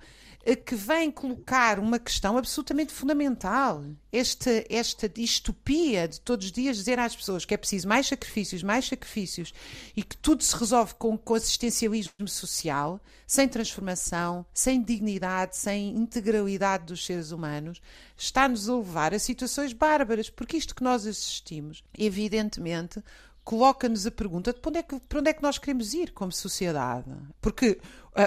que 0.55 0.75
vem 0.75 1.11
colocar 1.11 1.77
uma 1.77 1.99
questão 1.99 2.37
absolutamente 2.37 2.93
fundamental. 2.93 3.83
Esta, 4.11 4.63
esta 4.69 5.09
distopia 5.09 6.07
de 6.07 6.21
todos 6.21 6.45
os 6.45 6.51
dias 6.53 6.77
dizer 6.77 6.97
às 6.99 7.15
pessoas 7.15 7.43
que 7.43 7.53
é 7.53 7.57
preciso 7.57 7.87
mais 7.87 8.07
sacrifícios, 8.07 8.63
mais 8.63 8.87
sacrifícios 8.87 9.53
e 9.95 10.01
que 10.01 10.15
tudo 10.15 10.43
se 10.43 10.55
resolve 10.55 10.95
com, 10.95 11.17
com 11.17 11.33
assistencialismo 11.33 12.27
social, 12.27 13.01
sem 13.27 13.47
transformação, 13.47 14.45
sem 14.53 14.81
dignidade, 14.81 15.57
sem 15.57 15.89
integralidade 15.89 16.85
dos 16.85 17.05
seres 17.05 17.31
humanos, 17.31 17.81
está-nos 18.15 18.69
a 18.69 18.75
levar 18.75 19.13
a 19.13 19.19
situações 19.19 19.73
bárbaras, 19.73 20.29
porque 20.29 20.55
isto 20.55 20.73
que 20.73 20.83
nós 20.83 21.05
assistimos, 21.05 21.83
evidentemente, 21.97 23.03
coloca-nos 23.47 24.05
a 24.05 24.11
pergunta 24.11 24.51
de 24.51 24.59
para 24.59 24.69
onde, 24.69 24.79
é 24.79 24.83
que, 24.83 24.99
para 24.99 25.19
onde 25.19 25.29
é 25.29 25.33
que 25.33 25.41
nós 25.41 25.57
queremos 25.57 25.93
ir 25.93 26.11
como 26.11 26.33
sociedade. 26.33 27.09
Porque 27.39 27.79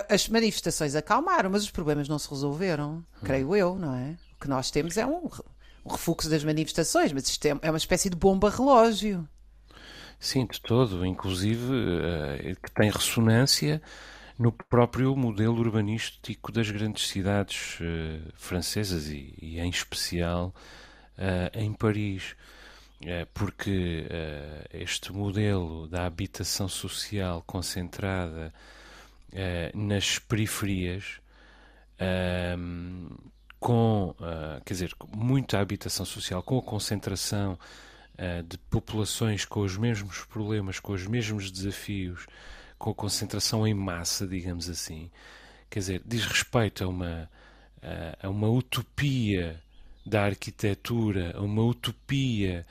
as 0.08 0.26
manifestações 0.30 0.94
acalmaram, 0.94 1.50
mas 1.50 1.62
os 1.62 1.70
problemas 1.70 2.08
não 2.08 2.18
se 2.18 2.30
resolveram, 2.30 3.04
creio 3.22 3.54
eu, 3.54 3.76
não 3.78 3.94
é? 3.94 4.16
O 4.34 4.40
que 4.40 4.48
nós 4.48 4.70
temos 4.70 4.96
é 4.96 5.04
um, 5.04 5.28
um 5.84 5.90
refluxo 5.90 6.30
das 6.30 6.42
manifestações, 6.42 7.12
mas 7.12 7.28
isto 7.28 7.44
é, 7.44 7.50
é 7.60 7.70
uma 7.70 7.76
espécie 7.76 8.08
de 8.08 8.16
bomba-relógio. 8.16 9.28
Sim, 10.18 10.46
de 10.46 10.58
todo, 10.58 11.04
inclusive 11.04 11.70
uh, 11.70 12.56
que 12.62 12.72
tem 12.72 12.90
ressonância 12.90 13.82
no 14.38 14.50
próprio 14.50 15.14
modelo 15.14 15.60
urbanístico 15.60 16.50
das 16.50 16.70
grandes 16.70 17.06
cidades 17.06 17.78
uh, 17.80 18.32
francesas 18.36 19.08
e, 19.08 19.34
e, 19.38 19.60
em 19.60 19.68
especial 19.68 20.54
uh, 21.18 21.58
em 21.58 21.74
Paris. 21.74 22.34
É, 23.02 23.24
porque 23.32 24.06
uh, 24.10 24.76
este 24.76 25.10
modelo 25.10 25.88
da 25.88 26.04
habitação 26.04 26.68
social 26.68 27.42
concentrada 27.46 28.52
uh, 29.32 29.78
nas 29.78 30.18
periferias, 30.18 31.18
uh, 31.96 33.30
com, 33.58 34.14
quer 34.64 34.72
dizer, 34.72 34.94
muita 35.14 35.60
habitação 35.60 36.06
social, 36.06 36.42
com 36.42 36.58
a 36.58 36.62
concentração 36.62 37.58
de 38.48 38.56
populações 38.56 39.44
com 39.44 39.60
os 39.60 39.76
mesmos 39.76 40.24
problemas, 40.24 40.80
com 40.80 40.94
os 40.94 41.06
mesmos 41.06 41.50
desafios, 41.50 42.26
com 42.78 42.88
a 42.88 42.94
concentração 42.94 43.66
em 43.66 43.74
massa, 43.74 44.26
digamos 44.26 44.70
assim, 44.70 45.10
quer 45.68 45.80
dizer, 45.80 46.02
diz 46.06 46.24
respeito 46.24 46.84
a 46.84 46.88
uma, 46.88 47.30
a 48.22 48.30
uma 48.30 48.48
utopia 48.48 49.62
da 50.06 50.24
arquitetura, 50.24 51.36
a 51.36 51.42
uma 51.42 51.62
utopia 51.62 52.66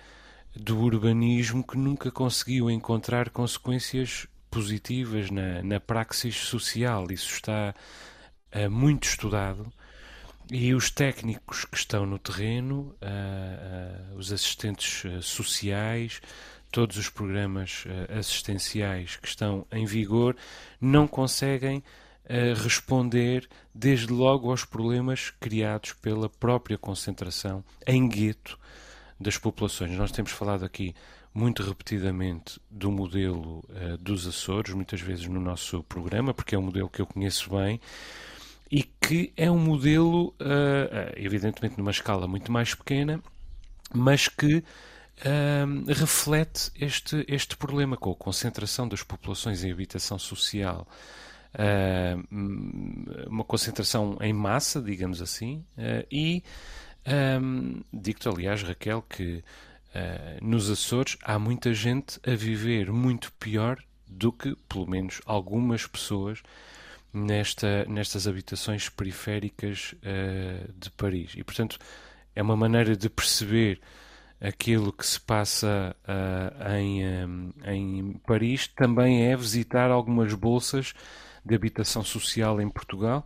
do 0.55 0.79
urbanismo 0.79 1.63
que 1.63 1.77
nunca 1.77 2.11
conseguiu 2.11 2.69
encontrar 2.69 3.29
consequências 3.29 4.27
positivas 4.49 5.29
na, 5.29 5.61
na 5.63 5.79
praxis 5.79 6.35
social. 6.35 7.11
Isso 7.11 7.33
está 7.33 7.73
uh, 8.53 8.69
muito 8.69 9.07
estudado 9.07 9.71
e 10.51 10.73
os 10.73 10.89
técnicos 10.89 11.65
que 11.65 11.77
estão 11.77 12.05
no 12.05 12.17
terreno, 12.17 12.95
uh, 13.01 14.13
uh, 14.13 14.17
os 14.17 14.31
assistentes 14.31 15.03
sociais, 15.23 16.19
todos 16.71 16.97
os 16.97 17.09
programas 17.09 17.83
assistenciais 18.15 19.15
que 19.15 19.27
estão 19.27 19.65
em 19.71 19.85
vigor, 19.85 20.35
não 20.79 21.07
conseguem 21.07 21.83
responder 22.63 23.49
desde 23.73 24.13
logo 24.13 24.51
aos 24.51 24.63
problemas 24.65 25.31
criados 25.39 25.93
pela 25.93 26.29
própria 26.29 26.77
concentração 26.77 27.63
em 27.87 28.07
gueto 28.07 28.55
das 29.19 29.37
populações. 29.37 29.91
Nós 29.97 30.11
temos 30.11 30.31
falado 30.31 30.63
aqui 30.63 30.95
muito 31.33 31.61
repetidamente 31.63 32.59
do 32.69 32.91
modelo 32.91 33.63
uh, 33.69 33.97
dos 33.97 34.25
Açores, 34.25 34.73
muitas 34.73 35.01
vezes 35.01 35.27
no 35.27 35.39
nosso 35.39 35.83
programa, 35.83 36.33
porque 36.33 36.55
é 36.55 36.59
um 36.59 36.63
modelo 36.63 36.89
que 36.89 37.01
eu 37.01 37.05
conheço 37.05 37.49
bem 37.49 37.79
e 38.71 38.83
que 38.83 39.33
é 39.35 39.49
um 39.49 39.57
modelo, 39.57 40.29
uh, 40.39 41.13
evidentemente, 41.15 41.77
numa 41.77 41.91
escala 41.91 42.27
muito 42.27 42.51
mais 42.51 42.73
pequena, 42.73 43.21
mas 43.93 44.27
que 44.27 44.57
uh, 44.57 45.93
reflete 45.93 46.71
este, 46.79 47.25
este 47.27 47.57
problema 47.57 47.97
com 47.97 48.11
a 48.11 48.15
concentração 48.15 48.87
das 48.87 49.03
populações 49.03 49.63
em 49.63 49.71
habitação 49.71 50.17
social. 50.17 50.87
uma 52.39 53.43
concentração 53.43 54.17
em 54.21 54.31
massa, 54.31 54.79
digamos 54.79 55.19
assim, 55.19 55.65
e 56.11 56.43
um, 57.07 57.81
Digo-te, 57.93 58.27
aliás, 58.27 58.63
Raquel, 58.63 59.01
que 59.01 59.43
uh, 59.95 60.45
nos 60.45 60.69
Açores 60.69 61.17
há 61.23 61.39
muita 61.39 61.73
gente 61.73 62.19
a 62.27 62.35
viver 62.35 62.91
muito 62.91 63.31
pior 63.33 63.77
do 64.07 64.31
que, 64.31 64.55
pelo 64.67 64.89
menos, 64.89 65.21
algumas 65.25 65.85
pessoas 65.85 66.41
nesta, 67.13 67.85
nestas 67.85 68.27
habitações 68.27 68.89
periféricas 68.89 69.93
uh, 69.97 70.71
de 70.77 70.89
Paris. 70.91 71.33
E, 71.35 71.43
portanto, 71.43 71.77
é 72.35 72.41
uma 72.41 72.55
maneira 72.55 72.95
de 72.95 73.09
perceber 73.09 73.79
aquilo 74.41 74.93
que 74.93 75.05
se 75.05 75.19
passa 75.19 75.95
uh, 76.03 76.71
em, 76.77 77.05
um, 77.05 77.53
em 77.65 78.13
Paris, 78.25 78.67
também 78.67 79.25
é 79.25 79.35
visitar 79.35 79.91
algumas 79.91 80.33
bolsas 80.33 80.93
de 81.45 81.55
habitação 81.55 82.03
social 82.03 82.61
em 82.61 82.69
Portugal 82.69 83.25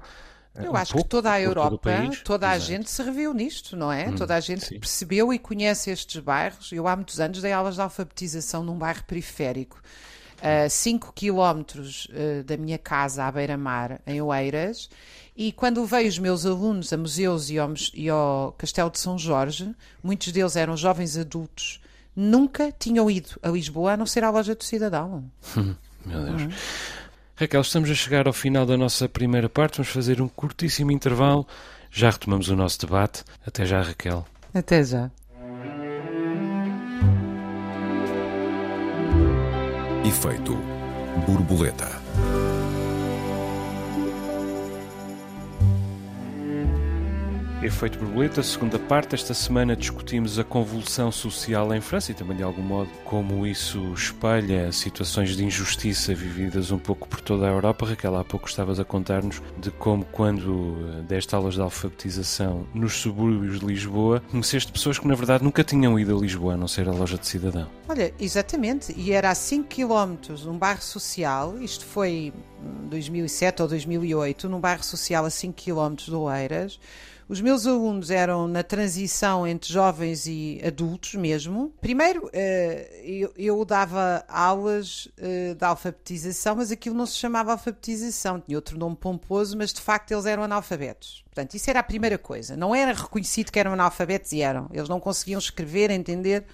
eu 0.56 0.72
um 0.72 0.76
acho 0.76 0.94
que 0.94 1.04
toda 1.06 1.32
a 1.32 1.42
Europa, 1.42 1.92
toda 2.24 2.50
a 2.50 2.60
gente 2.60 2.90
se 2.90 3.02
reviu 3.02 3.34
nisto, 3.34 3.76
não 3.76 3.92
é? 3.92 4.10
Hum, 4.10 4.16
toda 4.16 4.36
a 4.36 4.40
gente 4.40 4.66
sim. 4.66 4.80
percebeu 4.80 5.34
e 5.34 5.40
conhece 5.40 5.90
estes 5.90 6.22
bairros. 6.22 6.72
Eu 6.72 6.88
há 6.88 6.96
muitos 6.96 7.20
anos 7.20 7.42
dei 7.42 7.52
aulas 7.52 7.76
de 7.76 7.82
alfabetização 7.82 8.64
num 8.64 8.78
bairro 8.78 9.04
periférico. 9.06 9.82
5 10.70 11.08
uh, 11.08 11.14
quilómetros 11.14 12.08
uh, 12.10 12.44
da 12.44 12.58
minha 12.58 12.78
casa 12.78 13.24
à 13.24 13.32
beira-mar, 13.32 14.02
em 14.06 14.22
Oeiras, 14.22 14.90
e 15.36 15.52
quando 15.54 15.82
levei 15.82 16.08
os 16.08 16.20
meus 16.20 16.46
alunos 16.46 16.92
a 16.92 16.98
museus 16.98 17.50
e 17.50 17.58
ao, 17.58 17.74
e 17.94 18.10
ao 18.10 18.54
Castelo 18.58 18.90
de 18.90 19.00
São 19.00 19.18
Jorge, 19.18 19.74
muitos 20.04 20.34
deles 20.34 20.58
eram 20.58 20.76
jovens 20.76 21.18
adultos, 21.18 21.82
nunca 22.14 22.74
tinham 22.78 23.10
ido 23.10 23.40
a 23.42 23.48
Lisboa 23.50 23.94
a 23.94 23.98
não 23.98 24.06
ser 24.06 24.24
à 24.24 24.30
loja 24.30 24.54
do 24.54 24.64
cidadão. 24.64 25.24
Meu 26.06 26.24
Deus. 26.26 26.42
Uhum. 26.42 26.50
Raquel, 27.36 27.62
estamos 27.62 27.90
a 27.90 27.96
chegar 27.96 28.28
ao 28.28 28.34
final 28.34 28.66
da 28.66 28.78
nossa 28.78 29.10
primeira 29.10 29.50
parte. 29.50 29.78
Vamos 29.78 29.92
fazer 29.92 30.22
um 30.22 30.28
curtíssimo 30.28 30.92
intervalo. 30.92 31.48
Já 31.92 32.12
retomamos 32.12 32.50
o 32.50 32.56
nosso 32.56 32.80
debate. 32.80 33.24
Até 33.46 33.66
já, 33.66 33.82
Raquel. 33.82 34.26
Até 34.54 34.84
já. 34.84 35.10
Efeito 40.06 40.56
borboleta. 41.26 42.03
Efeito 47.64 47.98
borboleta, 47.98 48.44
segunda 48.44 48.78
parte. 48.78 49.16
Esta 49.16 49.34
semana 49.34 49.74
discutimos 49.74 50.38
a 50.38 50.44
convulsão 50.44 51.10
social 51.14 51.74
em 51.74 51.80
França 51.80 52.12
e 52.12 52.14
também, 52.14 52.36
de 52.36 52.44
algum 52.44 52.62
modo, 52.62 52.90
como 53.06 53.48
isso 53.48 53.94
espelha 53.94 54.70
situações 54.74 55.38
de 55.38 55.46
injustiça 55.46 56.14
vividas 56.14 56.72
um 56.72 56.78
pouco 56.78 57.08
por 57.08 57.22
toda 57.22 57.48
a 57.48 57.50
Europa. 57.50 57.86
Raquel, 57.86 58.18
há 58.18 58.24
pouco 58.26 58.50
estavas 58.50 58.82
a 58.82 58.84
contar-nos 58.84 59.42
de 59.58 59.72
como, 59.72 60.04
quando 60.04 60.76
eh, 60.76 61.02
deste 61.04 61.34
aulas 61.34 61.54
de 61.54 61.62
alfabetização 61.62 62.68
nos 62.74 62.96
subúrbios 62.96 63.62
de 63.62 63.66
Lisboa, 63.66 64.22
conheceste 64.30 64.70
pessoas 64.70 65.00
que, 65.00 65.08
na 65.08 65.16
verdade, 65.16 65.46
nunca 65.46 65.64
tinham 65.64 65.98
ido 65.98 66.18
a 66.18 66.20
Lisboa, 66.20 66.56
a 66.56 66.58
não 66.58 66.68
ser 66.68 66.90
a 66.90 66.92
loja 66.92 67.18
de 67.18 67.26
cidadão. 67.26 67.70
Olha, 67.88 68.14
exatamente. 68.20 68.94
E 68.98 69.14
era 69.14 69.30
a 69.30 69.36
5 69.36 69.70
km, 69.70 70.34
um 70.50 70.58
bairro 70.58 70.84
social, 70.84 71.58
isto 71.62 71.86
foi 71.86 72.34
2007 72.90 73.62
ou 73.62 73.70
2008, 73.70 74.50
num 74.50 74.60
bairro 74.60 74.84
social 74.84 75.24
a 75.24 75.30
5 75.30 75.54
km 75.54 75.96
de 75.96 76.14
Oeiras 76.14 76.78
os 77.28 77.42
meus 77.42 77.66
alunos 77.66 78.10
eram 78.10 78.48
na 78.48 78.64
transição 78.64 79.48
entre 79.48 79.72
jovens 79.72 80.28
e 80.28 80.62
adultos 80.66 81.16
mesmo. 81.16 81.74
Primeiro, 81.82 82.30
eh, 82.34 83.28
eu 83.38 83.64
dava 83.66 84.24
aulas 84.28 85.08
eh, 85.18 85.54
de 85.54 85.66
alfabetização, 85.66 86.56
mas 86.56 86.72
aquilo 86.72 86.96
não 86.96 87.06
se 87.06 87.18
chamava 87.18 87.52
alfabetização, 87.52 88.40
tinha 88.40 88.58
outro 88.58 88.78
nome 88.78 88.96
pomposo, 88.96 89.58
mas 89.58 89.74
de 89.74 89.82
facto 89.82 90.12
eles 90.12 90.26
eram 90.26 90.44
analfabetos. 90.44 91.24
Portanto, 91.26 91.56
isso 91.56 91.70
era 91.70 91.80
a 91.80 91.84
primeira 91.84 92.18
coisa. 92.18 92.56
Não 92.56 92.76
era 92.76 92.94
reconhecido 92.94 93.52
que 93.52 93.60
eram 93.60 93.74
analfabetos 93.74 94.32
e 94.34 94.42
eram. 94.42 94.70
Eles 94.72 94.90
não 94.90 95.00
conseguiam 95.00 95.40
escrever, 95.40 95.90
entender 95.90 96.46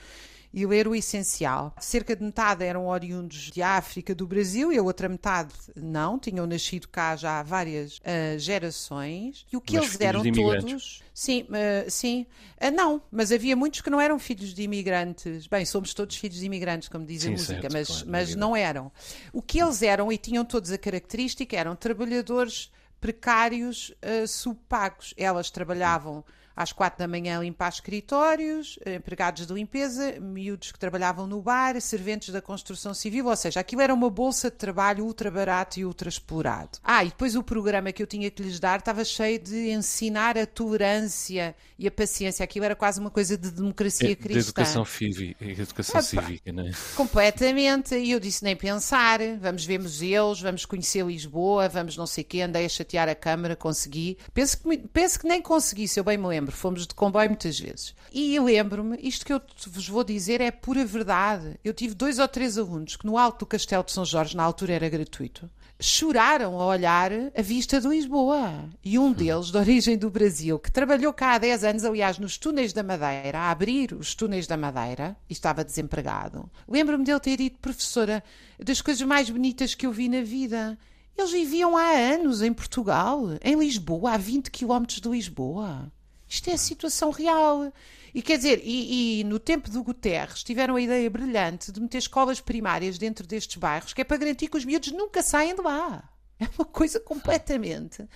e 0.54 0.66
ler 0.66 0.88
o 0.88 0.96
essencial. 0.96 1.74
Cerca 1.80 2.16
de 2.16 2.24
metade 2.24 2.64
eram 2.64 2.88
oriundos 2.88 3.52
de 3.52 3.62
África, 3.62 4.16
do 4.16 4.26
Brasil, 4.26 4.72
e 4.74 4.78
a 4.78 4.84
outra 4.84 5.08
metade 5.08 5.54
não, 5.76 6.18
tinham 6.18 6.46
nascido 6.48 6.88
cá 6.88 7.16
já 7.16 7.40
há 7.40 7.44
várias 7.44 7.98
uh, 7.98 8.38
gerações. 8.38 9.46
E 9.52 9.58
o 9.58 9.62
que 9.62 9.78
Mas 9.78 9.86
eles 9.86 10.02
eram 10.02 10.24
todos. 10.32 11.04
Sim, 11.14 11.44
uh, 11.44 11.90
sim. 11.90 12.26
Uh, 12.62 12.72
não, 12.72 13.02
mas 13.12 13.32
havia 13.32 13.56
muitos 13.56 13.82
que 13.82 13.90
não 13.90 14.02
eram 14.02 14.18
filhos 14.18 14.54
de 14.54 14.64
imigrantes. 14.64 15.46
Bem, 15.48 15.66
somos 15.66 15.94
todos 15.94 16.16
filhos 16.16 16.40
de 16.40 16.46
imigrantes, 16.46 16.90
como 16.90 17.06
diz 17.06 17.22
a 17.22 17.26
Sim, 17.26 17.32
música, 17.32 17.54
certo, 17.54 17.74
mas, 17.74 17.88
claro, 17.88 18.06
mas 18.10 18.36
não 18.36 18.56
eram. 18.56 18.92
O 19.32 19.42
que 19.42 19.62
eles 19.62 19.82
eram, 19.84 20.12
e 20.12 20.18
tinham 20.18 20.44
todos 20.44 20.72
a 20.72 20.78
característica, 20.78 21.56
eram 21.56 21.76
trabalhadores 21.76 22.72
precários 23.00 23.94
uh, 24.04 24.28
subpagos. 24.28 25.14
Elas 25.16 25.52
trabalhavam 25.52 26.24
às 26.60 26.74
quatro 26.74 27.00
da 27.00 27.08
manhã 27.08 27.40
limpar 27.40 27.70
escritórios, 27.70 28.78
empregados 28.86 29.48
de 29.48 29.54
limpeza, 29.54 30.20
miúdos 30.20 30.74
que 30.74 30.78
trabalhavam 30.78 31.26
no 31.26 31.42
bar, 31.42 31.80
serventes 31.80 32.30
da 32.34 32.42
construção 32.42 32.94
civil, 32.94 33.28
ou 33.28 33.36
seja, 33.38 33.62
aquilo 33.62 33.82
era 33.82 33.94
uma 33.94 34.10
bolsa 34.10 34.52
de 34.52 34.58
trabalho 34.58 35.06
ultra 35.06 35.32
barato 35.32 35.80
e 35.80 35.86
ultra 35.86 36.10
explorado. 36.10 36.78
Ah, 36.84 37.04
e 37.04 37.08
depois 37.08 37.34
o 37.36 37.42
programa 37.42 37.94
que 37.94 38.04
eu 38.04 38.08
tinha 38.08 38.30
que 38.30 38.44
lhes 38.44 38.60
dar 38.60 38.80
estava 38.80 39.06
cheio 39.06 39.40
de 39.40 39.70
ensinar 39.70 40.38
a 40.38 40.46
tolerância 40.46 41.56
e 41.78 41.88
a 41.88 41.92
paciência. 41.92 42.44
Aquilo 42.44 42.66
era 42.66 42.76
quase 42.76 43.00
uma 43.00 43.10
coisa 43.10 43.38
de 43.38 43.52
democracia 43.52 44.08
É, 44.08 44.10
de 44.10 44.16
cristã. 44.18 44.40
educação, 44.42 44.84
fivi- 44.86 45.38
educação 45.40 46.02
Epá. 46.02 46.24
cívica, 46.24 46.52
não 46.52 46.68
é? 46.68 46.72
Completamente. 46.96 47.96
E 47.96 48.12
eu 48.12 48.20
disse 48.20 48.44
nem 48.44 48.56
pensar. 48.56 49.20
Vamos 49.40 49.64
ver 49.66 49.80
museus, 49.80 50.42
vamos 50.42 50.66
conhecer 50.66 51.06
Lisboa, 51.06 51.70
vamos 51.70 51.96
não 51.96 52.06
sei 52.06 52.24
o 52.24 52.28
quê. 52.28 52.42
Andei 52.42 52.66
a 52.66 52.70
chatear 52.70 53.08
a 53.08 53.16
Câmara, 53.16 53.56
consegui. 53.56 54.18
Penso 54.34 54.60
que, 54.62 54.78
penso 54.90 55.20
que 55.20 55.28
nem 55.28 55.42
consegui, 55.42 55.88
se 55.88 56.00
eu 56.00 56.04
bem 56.04 56.18
me 56.18 56.28
lembro. 56.28 56.49
Fomos 56.52 56.88
de 56.88 56.94
comboio 56.94 57.30
muitas 57.30 57.60
vezes. 57.60 57.96
E 58.12 58.36
eu 58.36 58.44
lembro-me, 58.46 58.98
isto 59.02 59.26
que 59.26 59.34
eu 59.34 59.42
vos 59.68 59.88
vou 59.88 60.04
dizer 60.04 60.42
é 60.42 60.52
pura 60.52 60.86
verdade. 60.86 61.60
Eu 61.64 61.74
tive 61.74 61.94
dois 61.94 62.20
ou 62.20 62.28
três 62.28 62.58
alunos 62.58 62.96
que 62.96 63.06
no 63.06 63.18
alto 63.18 63.40
do 63.40 63.46
Castelo 63.46 63.84
de 63.84 63.92
São 63.92 64.06
Jorge, 64.06 64.36
na 64.36 64.44
altura 64.44 64.74
era 64.74 64.90
gratuito, 64.90 65.50
choraram 65.80 66.60
a 66.60 66.66
olhar 66.66 67.12
a 67.36 67.42
vista 67.42 67.80
de 67.80 67.88
Lisboa. 67.88 68.70
E 68.84 69.00
um 69.00 69.14
deles, 69.14 69.50
de 69.50 69.58
origem 69.58 69.98
do 69.98 70.10
Brasil, 70.10 70.60
que 70.60 70.72
trabalhou 70.72 71.14
cá 71.14 71.36
há 71.36 71.38
10 71.38 71.64
anos, 71.64 71.86
aliás, 71.86 72.20
nos 72.20 72.38
túneis 72.38 72.74
da 72.74 72.84
Madeira, 72.84 73.40
a 73.40 73.52
abrir 73.52 73.94
os 73.94 74.14
túneis 74.14 74.46
da 74.46 74.58
Madeira, 74.58 75.16
e 75.30 75.34
estava 75.34 75.64
desempregado. 75.64 76.50
Lembro-me 76.68 77.06
dele 77.06 77.20
ter 77.20 77.38
dito, 77.38 77.60
professora, 77.60 78.24
das 78.60 78.82
coisas 78.82 79.06
mais 79.08 79.30
bonitas 79.30 79.74
que 79.74 79.86
eu 79.86 79.92
vi 79.92 80.10
na 80.10 80.22
vida. 80.22 80.78
Eles 81.18 81.32
viviam 81.32 81.78
há 81.78 81.92
anos 81.92 82.42
em 82.42 82.54
Portugal, 82.54 83.22
em 83.42 83.58
Lisboa, 83.58 84.14
a 84.14 84.18
20 84.18 84.52
quilómetros 84.52 85.00
de 85.00 85.10
Lisboa. 85.10 85.92
Isto 86.30 86.52
é 86.52 86.54
a 86.54 86.58
situação 86.58 87.10
real. 87.10 87.74
E 88.14 88.22
quer 88.22 88.38
dizer, 88.38 88.62
e, 88.64 89.20
e 89.20 89.24
no 89.24 89.40
tempo 89.40 89.70
do 89.70 89.84
Guterres 89.84 90.44
tiveram 90.44 90.76
a 90.76 90.82
ideia 90.82 91.10
brilhante 91.10 91.72
de 91.72 91.82
meter 91.82 91.98
escolas 91.98 92.40
primárias 92.40 92.98
dentro 92.98 93.26
destes 93.26 93.58
bairros, 93.58 93.94
que 93.94 94.02
é 94.02 94.04
para 94.04 94.18
garantir 94.18 94.48
que 94.48 94.58
os 94.58 94.66
miúdos 94.66 94.92
nunca 94.92 95.24
saem 95.24 95.56
de 95.56 95.62
lá. 95.62 96.08
É 96.40 96.48
uma 96.58 96.66
coisa 96.66 97.02
completamente. 97.02 98.08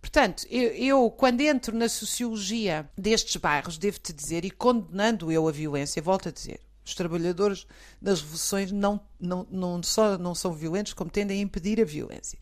Portanto, 0.00 0.44
eu, 0.50 0.70
eu, 0.70 1.10
quando 1.10 1.42
entro 1.42 1.76
na 1.76 1.88
sociologia 1.88 2.90
destes 2.98 3.36
bairros, 3.36 3.78
devo-te 3.78 4.12
dizer, 4.12 4.44
e 4.44 4.50
condenando 4.50 5.30
eu 5.30 5.46
a 5.46 5.52
violência, 5.52 6.02
volto 6.02 6.28
a 6.28 6.32
dizer, 6.32 6.60
os 6.84 6.94
trabalhadores 6.94 7.66
das 8.00 8.20
revoluções 8.20 8.72
não, 8.72 9.00
não, 9.20 9.46
não 9.50 9.82
só 9.82 10.18
não 10.18 10.34
são 10.34 10.52
violentos, 10.52 10.92
como 10.92 11.10
tendem 11.10 11.38
a 11.38 11.42
impedir 11.42 11.80
a 11.80 11.84
violência. 11.84 12.38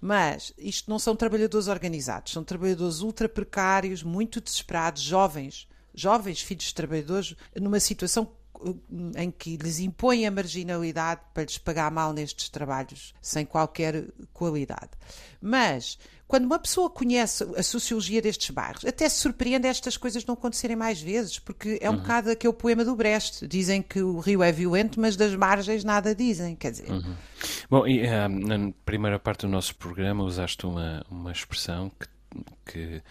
Mas 0.00 0.52
isto 0.56 0.90
não 0.90 0.98
são 0.98 1.14
trabalhadores 1.14 1.68
organizados, 1.68 2.32
são 2.32 2.42
trabalhadores 2.42 3.00
ultra 3.00 3.28
precários, 3.28 4.02
muito 4.02 4.40
desesperados, 4.40 5.02
jovens, 5.02 5.68
jovens 5.94 6.40
filhos 6.40 6.64
de 6.64 6.74
trabalhadores, 6.74 7.36
numa 7.54 7.78
situação 7.78 8.32
em 9.16 9.30
que 9.30 9.56
lhes 9.56 9.78
impõe 9.78 10.26
a 10.26 10.30
marginalidade 10.30 11.20
para 11.32 11.44
lhes 11.44 11.58
pagar 11.58 11.90
mal 11.90 12.12
nestes 12.12 12.48
trabalhos 12.48 13.14
sem 13.20 13.44
qualquer 13.44 14.06
qualidade. 14.32 14.90
Mas 15.40 15.98
quando 16.30 16.44
uma 16.44 16.60
pessoa 16.60 16.88
conhece 16.88 17.42
a 17.56 17.62
sociologia 17.62 18.22
destes 18.22 18.50
bairros, 18.50 18.84
até 18.84 19.08
se 19.08 19.18
surpreende 19.18 19.66
estas 19.66 19.96
coisas 19.96 20.24
não 20.24 20.34
acontecerem 20.34 20.76
mais 20.76 21.02
vezes, 21.02 21.40
porque 21.40 21.76
é 21.82 21.90
um 21.90 21.96
bocado 21.96 22.30
aquele 22.30 22.52
poema 22.52 22.84
do 22.84 22.94
Brecht. 22.94 23.48
Dizem 23.48 23.82
que 23.82 24.00
o 24.00 24.20
rio 24.20 24.40
é 24.40 24.52
violento, 24.52 25.00
mas 25.00 25.16
das 25.16 25.34
margens 25.34 25.82
nada 25.82 26.14
dizem. 26.14 26.54
Quer 26.54 26.70
dizer, 26.70 26.86
Bom, 27.68 27.84
e 27.84 28.06
ah, 28.06 28.28
na 28.28 28.72
primeira 28.84 29.18
parte 29.18 29.40
do 29.40 29.48
nosso 29.48 29.74
programa 29.74 30.22
usaste 30.22 30.64
uma, 30.66 31.04
uma 31.10 31.32
expressão 31.32 31.90
que, 31.90 32.06
que, 32.64 33.02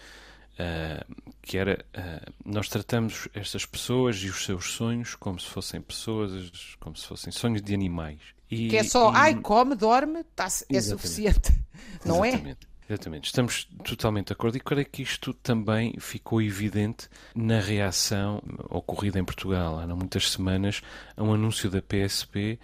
ah, 0.58 1.04
que 1.42 1.56
era 1.58 1.84
ah, 1.94 2.30
nós 2.44 2.68
tratamos 2.68 3.28
estas 3.34 3.64
pessoas 3.64 4.16
e 4.18 4.28
os 4.28 4.44
seus 4.44 4.72
sonhos 4.72 5.14
como 5.14 5.38
se 5.38 5.46
fossem 5.46 5.80
pessoas, 5.80 6.76
como 6.80 6.96
se 6.96 7.06
fossem 7.06 7.32
sonhos 7.32 7.62
de 7.62 7.74
animais. 7.74 8.20
E, 8.50 8.68
que 8.68 8.76
é 8.76 8.82
só, 8.82 9.12
e- 9.12 9.16
ai, 9.16 9.34
come, 9.40 9.74
dorme, 9.74 10.24
tá, 10.34 10.44
é 10.44 10.46
Exatamente. 10.46 10.84
suficiente. 10.88 11.52
Não 12.04 12.24
é? 12.24 12.30
Exatamente. 12.30 12.70
Exatamente, 12.90 13.26
estamos 13.26 13.68
totalmente 13.84 14.26
de 14.26 14.32
acordo 14.32 14.56
e 14.56 14.60
creio 14.60 14.84
que 14.84 15.02
isto 15.02 15.32
também 15.32 15.94
ficou 16.00 16.42
evidente 16.42 17.08
na 17.36 17.60
reação 17.60 18.42
ocorrida 18.68 19.16
em 19.20 19.24
Portugal 19.24 19.78
há 19.78 19.86
não 19.86 19.96
muitas 19.96 20.28
semanas 20.28 20.82
a 21.16 21.22
um 21.22 21.32
anúncio 21.32 21.70
da 21.70 21.80
PSP 21.80 22.58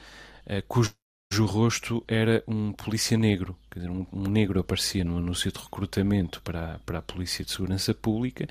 eh, 0.45 0.63
cujo 1.31 1.45
rosto 1.45 2.05
era 2.07 2.43
um 2.47 2.73
polícia 2.73 3.17
negro, 3.19 3.57
quer 3.71 3.81
dizer, 3.81 3.91
um, 3.91 4.07
um 4.13 4.23
negro 4.29 4.61
aparecia 4.61 5.05
no 5.05 5.19
anúncio 5.19 5.51
de 5.51 5.59
recrutamento 5.59 6.41
para, 6.43 6.75
a- 6.75 6.79
para 6.81 6.99
a 6.99 7.03
Polícia 7.03 7.45
de 7.45 7.51
Segurança 7.51 7.93
Pública 7.93 8.47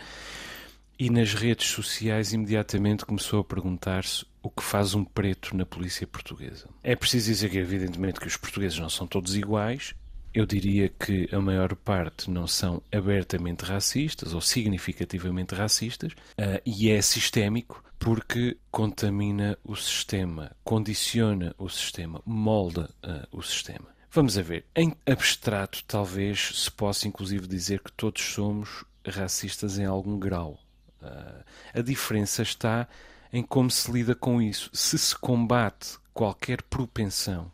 e 1.00 1.10
nas 1.10 1.34
redes 1.34 1.68
sociais 1.68 2.34
imediatamente 2.34 3.06
começou 3.06 3.40
a 3.42 3.44
perguntar-se 3.44 4.26
o 4.44 4.50
que 4.50 4.64
faz 4.64 4.94
um 4.94 5.04
preto 5.04 5.56
na 5.56 5.66
polícia 5.66 6.06
portuguesa. 6.06 6.68
É 6.84 6.96
preciso 6.96 7.28
dizer 7.32 7.50
que, 7.50 7.58
evidentemente, 7.58 8.20
que 8.20 8.28
os 8.28 8.38
portugueses 8.38 8.78
não 8.78 8.90
são 8.90 9.08
todos 9.08 9.36
iguais. 9.36 9.94
Eu 10.34 10.46
diria 10.46 10.90
que 10.90 11.30
a 11.34 11.40
maior 11.40 11.76
parte 11.76 12.30
não 12.30 12.46
são 12.46 12.82
abertamente 12.92 13.64
racistas 13.64 14.34
ou 14.34 14.42
significativamente 14.42 15.56
racistas, 15.56 16.12
ah, 16.38 16.62
e 16.66 16.90
é 16.92 17.02
sistémico 17.02 17.82
porque 18.06 18.56
contamina 18.70 19.58
o 19.64 19.76
sistema, 19.76 20.56
condiciona 20.64 21.56
o 21.58 21.68
sistema, 21.68 22.22
molda 22.24 22.88
ah, 23.02 23.28
o 23.32 23.42
sistema. 23.42 23.88
Vamos 24.12 24.38
a 24.38 24.44
ver. 24.44 24.64
Em 24.76 24.96
abstrato, 25.08 25.84
talvez 25.88 26.52
se 26.54 26.70
possa 26.70 27.08
inclusive 27.08 27.48
dizer 27.48 27.80
que 27.80 27.92
todos 27.92 28.22
somos 28.22 28.86
racistas 29.04 29.80
em 29.80 29.86
algum 29.86 30.20
grau. 30.20 30.60
Ah, 31.02 31.44
a 31.74 31.82
diferença 31.82 32.44
está 32.44 32.88
em 33.34 33.42
como 33.42 33.72
se 33.72 33.92
lida 33.92 34.14
com 34.14 34.40
isso. 34.40 34.70
Se 34.72 35.00
se 35.00 35.16
combate 35.18 35.98
qualquer 36.14 36.62
propensão 36.62 37.52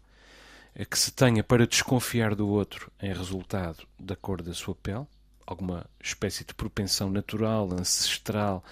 que 0.89 0.99
se 0.99 1.13
tenha 1.13 1.45
para 1.45 1.65
desconfiar 1.65 2.35
do 2.35 2.49
outro 2.49 2.91
em 3.01 3.13
resultado 3.13 3.87
da 3.97 4.17
cor 4.17 4.41
da 4.41 4.53
sua 4.53 4.75
pele, 4.75 5.07
alguma 5.45 5.85
espécie 6.01 6.43
de 6.45 6.53
propensão 6.53 7.09
natural, 7.09 7.69
ancestral, 7.73 8.63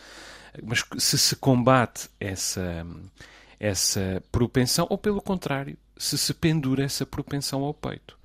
mas 0.63 0.84
se 0.97 1.17
se 1.17 1.36
combate 1.36 2.10
essa, 2.19 2.86
essa 3.60 4.23
propensão, 4.32 4.88
ou 4.89 4.97
pelo 4.97 5.21
contrário, 5.21 5.77
se 5.97 6.17
se 6.17 6.34
pendura 6.34 6.84
essa 6.84 7.05
propensão 7.05 7.63
ao 7.63 7.73
peito. 7.73 8.17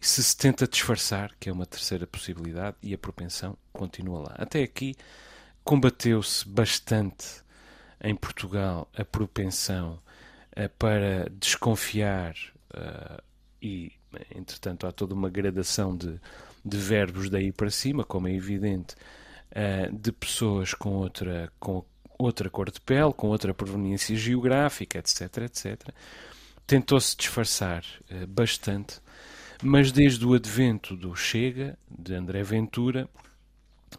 E 0.00 0.06
se 0.06 0.22
se 0.22 0.36
tenta 0.36 0.66
disfarçar, 0.66 1.32
que 1.38 1.48
é 1.48 1.52
uma 1.52 1.66
terceira 1.66 2.06
possibilidade, 2.06 2.76
e 2.82 2.92
a 2.92 2.98
propensão 2.98 3.56
continua 3.72 4.20
lá. 4.20 4.34
Até 4.36 4.62
aqui 4.62 4.96
combateu-se 5.62 6.48
bastante 6.48 7.42
em 8.02 8.14
Portugal 8.16 8.90
a 8.96 9.04
propensão 9.04 10.00
eh, 10.56 10.66
para 10.66 11.30
desconfiar 11.38 12.34
eh, 12.74 13.22
e, 13.62 13.92
entretanto, 14.34 14.88
há 14.88 14.92
toda 14.92 15.14
uma 15.14 15.30
gradação 15.30 15.96
de, 15.96 16.20
de 16.64 16.76
verbos 16.76 17.28
daí 17.28 17.52
para 17.52 17.70
cima, 17.70 18.04
como 18.04 18.28
é 18.28 18.34
evidente, 18.34 18.94
eh, 19.50 19.90
de 19.92 20.12
pessoas 20.12 20.72
com 20.72 20.90
outra, 20.90 21.52
com 21.58 21.84
outra 22.18 22.48
cor 22.48 22.70
de 22.70 22.80
pele, 22.80 23.12
com 23.12 23.28
outra 23.28 23.52
proveniência 23.52 24.16
geográfica, 24.16 24.98
etc, 24.98 25.38
etc. 25.38 25.88
Tentou-se 26.66 27.16
disfarçar 27.16 27.84
eh, 28.08 28.26
bastante, 28.26 29.00
mas 29.62 29.92
desde 29.92 30.24
o 30.24 30.34
advento 30.34 30.96
do 30.96 31.14
Chega, 31.14 31.76
de 31.90 32.14
André 32.14 32.42
Ventura, 32.42 33.08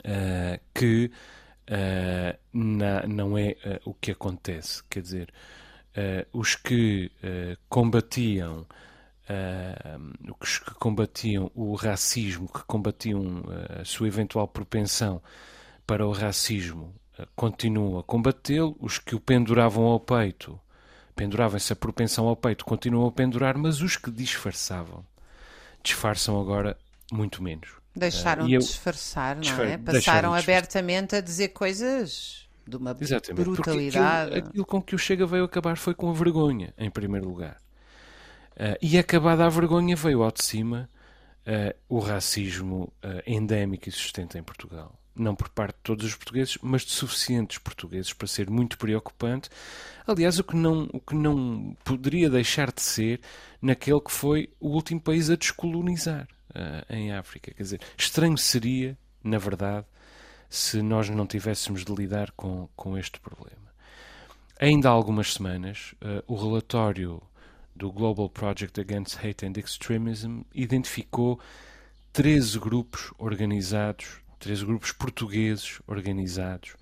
eh, 0.03 0.59
que 0.73 1.11
não 2.53 3.37
é 3.37 3.55
o 3.85 3.93
que 3.93 4.11
acontece. 4.11 4.83
Quer 4.89 5.01
dizer, 5.01 5.33
os 6.33 6.55
que 6.55 7.09
combatiam 7.69 8.67
os 10.41 10.59
que 10.59 10.73
combatiam 10.75 11.49
o 11.55 11.75
racismo, 11.75 12.47
que 12.47 12.63
combatiam 12.65 13.43
eh, 13.49 13.81
a 13.81 13.85
sua 13.85 14.07
eventual 14.07 14.47
propensão 14.47 15.21
para 15.87 16.05
o 16.05 16.11
racismo, 16.11 16.93
eh, 17.17 17.25
continuam 17.35 17.99
a 17.99 18.03
combatê-lo. 18.03 18.75
Os 18.79 18.97
que 18.99 19.15
o 19.15 19.19
penduravam 19.19 19.85
ao 19.85 19.99
peito, 19.99 20.59
penduravam 21.15 21.57
essa 21.57 21.75
propensão 21.75 22.27
ao 22.27 22.35
peito, 22.35 22.65
continuam 22.65 23.07
a 23.07 23.11
pendurar, 23.11 23.57
mas 23.57 23.81
os 23.81 23.95
que 23.97 24.11
disfarçavam, 24.11 25.05
disfarçam 25.83 26.39
agora 26.39 26.77
muito 27.11 27.41
menos. 27.43 27.69
Deixaram 27.95 28.49
eu- 28.49 28.59
de 28.59 28.65
disfarçar, 28.65 29.35
não 29.35 29.41
Disfar- 29.41 29.67
é? 29.67 29.77
Passaram 29.77 30.33
abertamente 30.33 31.15
a 31.15 31.21
dizer 31.21 31.49
coisas 31.49 32.47
de 32.67 32.75
uma 32.75 32.95
Exatamente, 32.99 33.43
brutalidade. 33.43 34.31
Aquilo, 34.31 34.47
aquilo, 34.49 34.65
com 34.65 34.81
que 34.81 34.95
o 34.95 34.97
Chega 34.97 35.25
veio 35.27 35.43
acabar 35.43 35.77
foi 35.77 35.93
com 35.93 36.09
a 36.09 36.13
vergonha, 36.13 36.73
em 36.77 36.89
primeiro 36.89 37.27
lugar. 37.27 37.57
Uh, 38.53 38.77
e 38.81 38.99
acabada 38.99 39.45
a 39.45 39.49
vergonha 39.49 39.95
veio 39.95 40.21
ao 40.21 40.31
de 40.31 40.43
cima 40.43 40.87
uh, 41.47 41.75
o 41.89 41.99
racismo 41.99 42.93
uh, 43.03 43.21
endémico 43.25 43.87
e 43.87 43.89
existente 43.89 44.37
em 44.37 44.43
Portugal. 44.43 44.99
Não 45.15 45.35
por 45.35 45.49
parte 45.49 45.75
de 45.75 45.81
todos 45.83 46.05
os 46.05 46.15
portugueses, 46.15 46.57
mas 46.61 46.83
de 46.83 46.91
suficientes 46.91 47.57
portugueses 47.57 48.13
para 48.13 48.27
ser 48.27 48.49
muito 48.49 48.77
preocupante. 48.77 49.49
Aliás, 50.05 50.39
o 50.39 50.43
que 50.43 50.55
não, 50.55 50.89
o 50.91 50.99
que 50.99 51.15
não 51.15 51.75
poderia 51.83 52.29
deixar 52.29 52.71
de 52.71 52.81
ser 52.81 53.21
naquele 53.61 54.01
que 54.01 54.11
foi 54.11 54.51
o 54.59 54.69
último 54.69 54.99
país 54.99 55.29
a 55.29 55.35
descolonizar 55.35 56.27
em 56.89 57.11
África. 57.11 57.53
Quer 57.53 57.61
dizer, 57.61 57.81
estranho 57.95 58.37
seria, 58.39 58.97
na 59.23 59.37
verdade, 59.37 59.85
se 60.49 60.81
nós 60.81 61.07
não 61.09 61.27
tivéssemos 61.27 61.85
de 61.85 61.93
lidar 61.93 62.31
com, 62.31 62.67
com 62.75 62.97
este 62.97 63.19
problema. 63.19 63.71
Ainda 64.59 64.89
há 64.89 64.91
algumas 64.91 65.33
semanas, 65.33 65.93
o 66.25 66.35
relatório 66.35 67.21
do 67.75 67.91
Global 67.91 68.29
Project 68.29 68.79
Against 68.79 69.17
Hate 69.17 69.45
and 69.45 69.53
Extremism 69.57 70.41
identificou 70.53 71.39
13 72.11 72.59
grupos 72.59 73.11
organizados, 73.17 74.21
13 74.39 74.65
grupos 74.65 74.91
portugueses 74.91 75.81
organizados, 75.87 76.75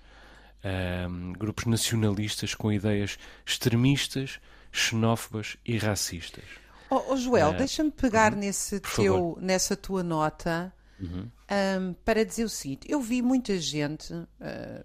um, 1.08 1.32
grupos 1.32 1.64
nacionalistas 1.66 2.54
com 2.54 2.70
ideias 2.70 3.18
extremistas, 3.44 4.38
xenófobas 4.70 5.56
e 5.64 5.78
racistas. 5.78 6.44
Oh, 6.90 7.02
oh 7.08 7.16
Joel, 7.16 7.50
uh, 7.50 7.56
deixa-me 7.56 7.90
pegar 7.90 8.36
nesse 8.36 8.78
teu, 8.80 9.38
nessa 9.40 9.74
tua 9.74 10.02
nota 10.02 10.72
uhum. 11.00 11.26
um, 11.50 11.94
para 12.04 12.24
dizer 12.24 12.44
o 12.44 12.48
seguinte: 12.48 12.86
eu 12.90 13.00
vi 13.00 13.22
muita 13.22 13.58
gente. 13.58 14.12
Uh, 14.12 14.84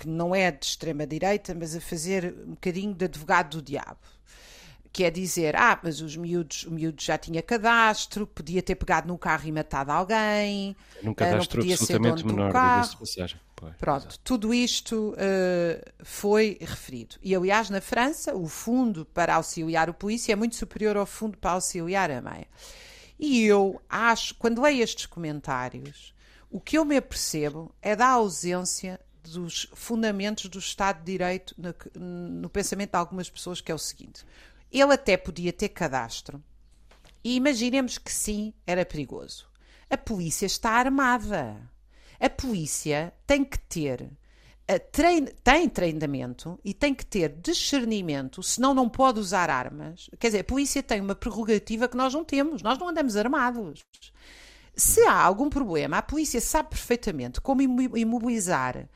que 0.00 0.08
não 0.08 0.34
é 0.34 0.50
de 0.50 0.64
extrema 0.64 1.06
direita, 1.06 1.54
mas 1.54 1.76
a 1.76 1.80
fazer 1.80 2.34
um 2.46 2.52
bocadinho 2.52 2.94
de 2.94 3.04
advogado 3.04 3.58
do 3.58 3.62
diabo 3.62 3.98
que 4.92 5.04
é 5.04 5.10
dizer, 5.10 5.54
ah, 5.56 5.78
mas 5.82 6.00
os 6.00 6.16
miúdos, 6.16 6.64
o 6.64 6.70
miúdo 6.72 7.00
já 7.00 7.16
tinha 7.16 7.40
cadastro, 7.42 8.26
podia 8.26 8.62
ter 8.62 8.74
pegado 8.74 9.06
no 9.06 9.16
carro 9.16 9.46
e 9.46 9.52
matado 9.52 9.92
alguém, 9.92 10.76
num 11.02 11.14
cadastro 11.14 11.58
não 11.58 11.62
podia 11.62 11.74
absolutamente 11.74 12.20
ser 12.20 12.26
dono 12.26 12.36
menor, 12.36 12.52
carro. 12.52 12.98
passagem. 12.98 13.40
Pois, 13.54 13.76
Pronto, 13.76 14.18
tudo 14.24 14.54
isto 14.54 15.14
uh, 15.14 15.92
foi 16.02 16.56
referido. 16.60 17.16
E 17.22 17.34
aliás, 17.34 17.68
na 17.68 17.80
França, 17.80 18.34
o 18.34 18.48
fundo 18.48 19.04
para 19.04 19.34
auxiliar 19.34 19.90
o 19.90 19.94
polícia 19.94 20.32
é 20.32 20.36
muito 20.36 20.56
superior 20.56 20.96
ao 20.96 21.06
fundo 21.06 21.36
para 21.36 21.52
auxiliar 21.52 22.10
a 22.10 22.22
meia. 22.22 22.46
E 23.18 23.44
eu 23.44 23.80
acho, 23.88 24.34
quando 24.36 24.62
leio 24.62 24.82
estes 24.82 25.04
comentários, 25.04 26.14
o 26.50 26.58
que 26.58 26.78
eu 26.78 26.86
me 26.86 26.96
apercebo 26.96 27.72
é 27.82 27.94
da 27.94 28.08
ausência 28.08 28.98
dos 29.22 29.68
fundamentos 29.74 30.46
do 30.46 30.58
Estado 30.58 31.00
de 31.00 31.12
Direito 31.12 31.54
no, 31.58 31.74
no 32.40 32.48
pensamento 32.48 32.92
de 32.92 32.96
algumas 32.96 33.28
pessoas, 33.28 33.60
que 33.60 33.70
é 33.70 33.74
o 33.74 33.78
seguinte: 33.78 34.24
ele 34.78 34.92
até 34.92 35.16
podia 35.16 35.52
ter 35.52 35.70
cadastro. 35.70 36.42
E 37.24 37.34
imaginemos 37.34 37.98
que 37.98 38.12
sim, 38.12 38.52
era 38.66 38.84
perigoso. 38.84 39.48
A 39.88 39.96
polícia 39.96 40.46
está 40.46 40.70
armada. 40.70 41.60
A 42.18 42.30
polícia 42.30 43.12
tem 43.26 43.44
que 43.44 43.58
ter 43.58 44.10
trein, 44.78 45.24
tem 45.42 45.68
treinamento 45.68 46.58
e 46.64 46.72
tem 46.72 46.94
que 46.94 47.04
ter 47.04 47.30
discernimento, 47.42 48.42
senão 48.42 48.72
não 48.72 48.88
pode 48.88 49.18
usar 49.18 49.50
armas. 49.50 50.08
Quer 50.18 50.28
dizer, 50.28 50.40
a 50.40 50.44
polícia 50.44 50.82
tem 50.82 51.00
uma 51.00 51.14
prerrogativa 51.14 51.88
que 51.88 51.96
nós 51.96 52.14
não 52.14 52.24
temos, 52.24 52.62
nós 52.62 52.78
não 52.78 52.88
andamos 52.88 53.16
armados. 53.16 53.80
Se 54.76 55.02
há 55.02 55.20
algum 55.20 55.50
problema, 55.50 55.98
a 55.98 56.02
polícia 56.02 56.40
sabe 56.40 56.70
perfeitamente 56.70 57.40
como 57.40 57.60
imobilizar 57.62 58.88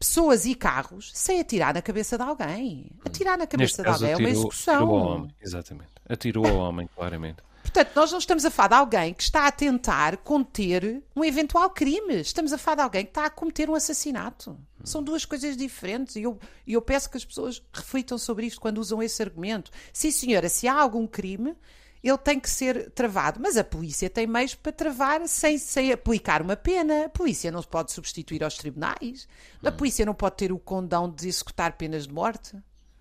pessoas 0.00 0.46
e 0.46 0.54
carros 0.54 1.12
sem 1.14 1.40
atirar 1.40 1.74
na 1.74 1.82
cabeça 1.82 2.16
de 2.16 2.24
alguém. 2.24 2.90
Atirar 3.04 3.36
na 3.36 3.46
cabeça 3.46 3.82
Neste 3.82 3.82
de 3.82 3.88
alguém 3.88 4.14
atirou, 4.14 4.28
é 4.28 4.32
uma 4.32 4.38
execução. 4.38 4.74
Atirou 4.74 4.98
ao 4.98 5.06
homem, 5.06 5.34
exatamente. 5.42 5.90
Atirou 6.08 6.46
ao 6.46 6.56
homem, 6.56 6.88
claramente. 6.96 7.36
Portanto, 7.62 7.92
nós 7.94 8.10
não 8.10 8.18
estamos 8.18 8.44
a 8.46 8.50
falar 8.50 8.68
de 8.68 8.74
alguém 8.76 9.14
que 9.14 9.22
está 9.22 9.46
a 9.46 9.52
tentar 9.52 10.16
conter 10.16 11.02
um 11.14 11.22
eventual 11.22 11.68
crime. 11.68 12.20
Estamos 12.20 12.52
a 12.52 12.58
falar 12.58 12.76
de 12.76 12.82
alguém 12.82 13.04
que 13.04 13.10
está 13.10 13.26
a 13.26 13.30
cometer 13.30 13.68
um 13.68 13.74
assassinato. 13.74 14.58
São 14.82 15.02
duas 15.02 15.26
coisas 15.26 15.56
diferentes 15.56 16.16
e 16.16 16.22
eu, 16.22 16.38
eu 16.66 16.80
peço 16.80 17.10
que 17.10 17.18
as 17.18 17.24
pessoas 17.24 17.62
reflitam 17.70 18.16
sobre 18.16 18.46
isto 18.46 18.60
quando 18.60 18.78
usam 18.78 19.02
esse 19.02 19.22
argumento. 19.22 19.70
Sim, 19.92 20.10
senhora, 20.10 20.48
se 20.48 20.66
há 20.66 20.74
algum 20.74 21.06
crime, 21.06 21.54
ele 22.02 22.18
tem 22.18 22.40
que 22.40 22.48
ser 22.48 22.90
travado. 22.90 23.40
Mas 23.40 23.56
a 23.56 23.64
polícia 23.64 24.08
tem 24.08 24.26
meios 24.26 24.54
para 24.54 24.72
travar 24.72 25.26
sem, 25.28 25.58
sem 25.58 25.92
aplicar 25.92 26.42
uma 26.42 26.56
pena. 26.56 27.06
A 27.06 27.08
polícia 27.08 27.50
não 27.50 27.60
se 27.60 27.68
pode 27.68 27.92
substituir 27.92 28.42
aos 28.42 28.56
tribunais. 28.56 29.28
A 29.62 29.68
hum. 29.68 29.72
polícia 29.72 30.06
não 30.06 30.14
pode 30.14 30.36
ter 30.36 30.52
o 30.52 30.58
condão 30.58 31.10
de 31.10 31.28
executar 31.28 31.72
penas 31.74 32.06
de 32.06 32.12
morte. 32.12 32.56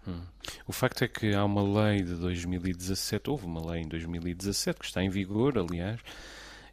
Hum. 0.08 0.22
O 0.68 0.72
facto 0.72 1.04
é 1.04 1.08
que 1.08 1.34
há 1.34 1.44
uma 1.46 1.62
lei 1.62 2.02
de 2.02 2.16
2017, 2.16 3.30
houve 3.30 3.46
uma 3.46 3.72
lei 3.72 3.84
em 3.84 3.88
2017 3.88 4.80
que 4.80 4.86
está 4.86 5.04
em 5.04 5.10
vigor, 5.10 5.58
aliás, 5.58 6.00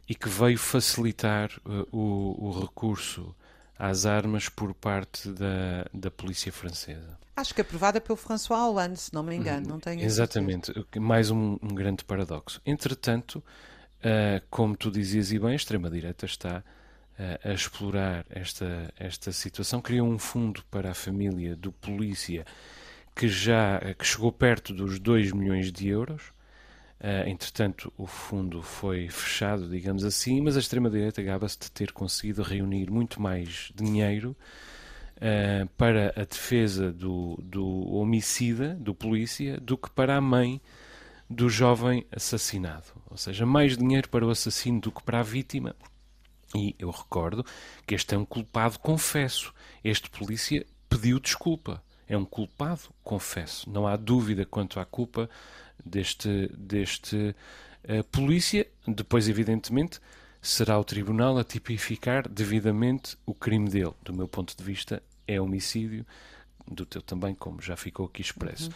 e 0.07 0.15
que 0.15 0.29
veio 0.29 0.57
facilitar 0.57 1.51
uh, 1.65 1.87
o, 1.91 2.47
o 2.47 2.61
recurso 2.61 3.35
às 3.77 4.05
armas 4.05 4.49
por 4.49 4.73
parte 4.73 5.29
da, 5.29 5.85
da 5.93 6.09
polícia 6.09 6.51
francesa. 6.51 7.17
Acho 7.37 7.53
que 7.53 7.61
aprovada 7.61 8.01
pelo 8.01 8.17
François 8.17 8.59
Hollande, 8.59 8.99
se 8.99 9.13
não 9.13 9.21
me 9.21 9.35
engano. 9.35 9.67
Não 9.69 9.79
tenho 9.79 10.01
Exatamente, 10.01 10.73
mais 10.99 11.29
um, 11.29 11.55
um, 11.61 11.67
grande 11.67 12.03
paradoxo. 12.03 12.59
Entretanto, 12.65 13.43
uh, 13.99 14.43
como 14.49 14.75
tu 14.75 14.89
dizias 14.89 15.31
e 15.31 15.37
bem, 15.37 15.51
a 15.51 15.55
extrema-direita 15.55 16.25
está 16.25 16.63
uh, 16.63 17.47
a 17.47 17.53
explorar 17.53 18.25
esta, 18.27 18.91
esta 18.97 19.31
situação. 19.31 19.79
Criou 19.79 20.07
um 20.07 20.17
fundo 20.17 20.65
para 20.71 20.89
a 20.89 20.93
família 20.95 21.55
do 21.55 21.71
polícia 21.71 22.43
que 23.15 23.27
já 23.27 23.81
que 23.93 24.03
chegou 24.05 24.31
perto 24.31 24.73
dos 24.73 24.99
2 24.99 25.31
milhões 25.31 25.71
de 25.71 25.89
euros. 25.89 26.33
Uh, 26.99 27.29
entretanto, 27.29 27.93
o 27.95 28.07
fundo 28.07 28.63
foi 28.63 29.09
fechado, 29.09 29.69
digamos 29.69 30.03
assim, 30.03 30.41
mas 30.41 30.57
a 30.57 30.59
extrema-direita 30.59 31.21
gaba-se 31.21 31.59
de 31.59 31.69
ter 31.69 31.91
conseguido 31.91 32.41
reunir 32.41 32.89
muito 32.89 33.21
mais 33.21 33.71
dinheiro 33.75 34.35
uh, 35.17 35.67
para 35.77 36.13
a 36.15 36.23
defesa 36.23 36.91
do, 36.91 37.37
do 37.41 37.65
homicida, 37.93 38.75
do 38.75 38.93
polícia, 38.93 39.59
do 39.59 39.77
que 39.77 39.89
para 39.89 40.15
a 40.15 40.21
mãe 40.21 40.61
do 41.29 41.49
jovem 41.49 42.05
assassinado. 42.11 42.85
Ou 43.09 43.17
seja, 43.17 43.45
mais 43.45 43.77
dinheiro 43.77 44.09
para 44.09 44.25
o 44.25 44.29
assassino 44.29 44.79
do 44.79 44.91
que 44.91 45.03
para 45.03 45.19
a 45.19 45.23
vítima. 45.23 45.75
E 46.55 46.75
eu 46.79 46.89
recordo 46.89 47.45
que 47.85 47.93
este 47.93 48.15
é 48.15 48.17
um 48.17 48.25
culpado 48.25 48.79
confesso. 48.79 49.53
Este 49.83 50.09
polícia 50.09 50.65
pediu 50.89 51.19
desculpa. 51.19 51.83
É 52.07 52.17
um 52.17 52.23
culpado 52.23 52.81
confesso. 53.03 53.69
Não 53.69 53.85
há 53.85 53.97
dúvida 53.97 54.45
quanto 54.45 54.79
à 54.79 54.85
culpa 54.85 55.29
deste, 55.85 56.49
deste 56.57 57.35
uh, 57.83 58.03
polícia. 58.11 58.65
Depois, 58.87 59.27
evidentemente, 59.27 59.99
será 60.47 60.79
o 60.79 60.83
tribunal 60.83 61.37
a 61.37 61.43
tipificar 61.43 62.27
devidamente 62.27 63.17
o 63.25 63.33
crime 63.33 63.69
dele. 63.69 63.93
Do 64.01 64.13
meu 64.13 64.27
ponto 64.27 64.55
de 64.55 64.63
vista, 64.63 65.01
é 65.27 65.39
homicídio, 65.41 66.05
do 66.65 66.85
teu 66.85 67.01
também, 67.01 67.33
como 67.35 67.61
já 67.61 67.75
ficou 67.75 68.05
aqui 68.05 68.21
expresso. 68.21 68.69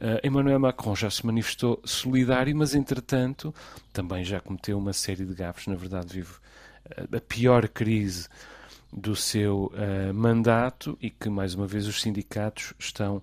Uhum. 0.00 0.14
Uh, 0.14 0.26
Emmanuel 0.26 0.60
Macron 0.60 0.94
já 0.94 1.10
se 1.10 1.26
manifestou 1.26 1.80
solidário, 1.84 2.56
mas 2.56 2.74
entretanto 2.74 3.54
também 3.92 4.24
já 4.24 4.40
cometeu 4.40 4.78
uma 4.78 4.92
série 4.92 5.24
de 5.24 5.34
gafes. 5.34 5.66
Na 5.66 5.74
verdade, 5.74 6.14
vive 6.14 6.32
uh, 6.32 7.16
a 7.16 7.20
pior 7.20 7.68
crise 7.68 8.28
do 8.92 9.14
seu 9.14 9.72
uh, 9.74 10.14
mandato 10.14 10.96
e 11.00 11.10
que, 11.10 11.28
mais 11.28 11.54
uma 11.54 11.66
vez, 11.66 11.86
os 11.86 12.00
sindicatos 12.00 12.72
estão 12.78 13.22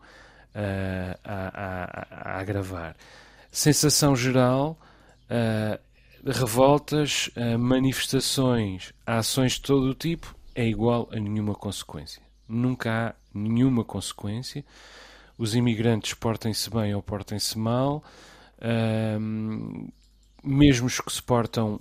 a, 0.53 1.17
a, 1.23 2.35
a, 2.35 2.39
agravar 2.39 2.95
sensação 3.51 4.15
geral, 4.15 4.77
uh, 5.29 5.79
revoltas, 6.25 7.29
uh, 7.35 7.57
manifestações, 7.59 8.93
ações 9.05 9.53
de 9.53 9.61
todo 9.61 9.89
o 9.89 9.93
tipo, 9.93 10.35
é 10.53 10.65
igual 10.65 11.07
a 11.11 11.19
nenhuma 11.19 11.53
consequência. 11.53 12.21
Nunca 12.47 13.09
há 13.09 13.15
nenhuma 13.33 13.83
consequência. 13.83 14.65
Os 15.37 15.55
imigrantes 15.55 16.13
portem-se 16.13 16.69
bem 16.69 16.95
ou 16.95 17.03
portem-se 17.03 17.57
mal, 17.57 18.03
uh, 18.59 19.91
mesmo 20.43 20.87
os 20.87 20.99
que 20.99 21.11
se 21.11 21.21
portam 21.21 21.79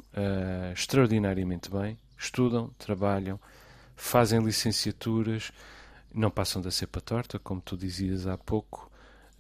extraordinariamente 0.73 1.71
bem, 1.71 1.99
estudam, 2.17 2.71
trabalham, 2.79 3.39
fazem 3.95 4.43
licenciaturas, 4.43 5.53
não 6.13 6.31
passam 6.31 6.63
da 6.63 6.71
cepa 6.71 7.01
torta, 7.01 7.39
como 7.39 7.61
tu 7.61 7.77
dizias 7.77 8.27
há 8.27 8.39
pouco, 8.39 8.91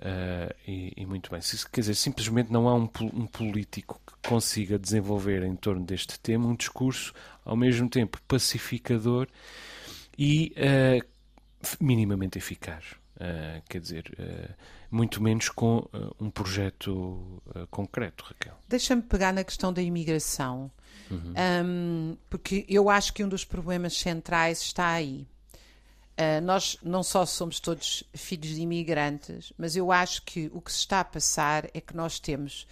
Uh, 0.05 0.55
e, 0.69 0.93
e, 0.99 1.07
muito 1.07 1.31
bem. 1.31 1.40
Quer 1.73 1.81
dizer, 1.81 1.95
simplesmente 1.95 2.53
não 2.53 2.69
há 2.69 2.75
um, 2.75 2.90
um, 3.14 3.27
político 3.27 3.99
que 4.07 4.29
consiga 4.29 4.79
desenvolver 4.79 5.43
em 5.43 5.57
torno 5.57 5.83
deste 5.83 6.21
tema 6.21 6.47
um 6.47 6.55
discurso 6.55 7.14
ao 7.43 7.57
mesmo 7.57 7.88
tempo 7.88 8.21
pacificador 8.29 9.27
e 10.19 10.55
uh, 10.59 11.07
minimamente 11.81 12.37
eficaz. 12.37 12.85
Uh, 13.17 13.62
quer 13.67 13.81
dizer, 13.81 14.14
muito 14.90 15.23
menos 15.23 15.49
com 15.49 15.88
um 16.21 16.29
projeto 16.29 17.40
concreto, 17.71 18.25
Raquel. 18.25 18.59
Deixa-me 18.69 19.01
pegar 19.01 19.33
na 19.33 19.43
questão 19.43 19.73
da 19.73 19.81
imigração, 19.81 20.71
uhum. 21.11 21.33
um, 21.64 22.17
porque 22.29 22.67
eu 22.69 22.90
acho 22.90 23.14
que 23.14 23.25
um 23.25 23.29
dos 23.29 23.45
problemas 23.45 23.97
centrais 23.97 24.61
está 24.61 24.88
aí. 24.88 25.27
Uh, 26.16 26.40
nós 26.42 26.77
não 26.81 27.03
só 27.03 27.27
somos 27.27 27.59
todos 27.59 28.05
filhos 28.14 28.55
de 28.55 28.61
imigrantes, 28.61 29.53
mas 29.59 29.74
eu 29.74 29.90
acho 29.90 30.22
que 30.22 30.48
o 30.55 30.61
que 30.61 30.70
se 30.70 30.79
está 30.79 31.00
a 31.00 31.05
passar 31.05 31.68
é 31.74 31.81
que 31.81 31.96
nós 31.96 32.20
temos 32.20 32.68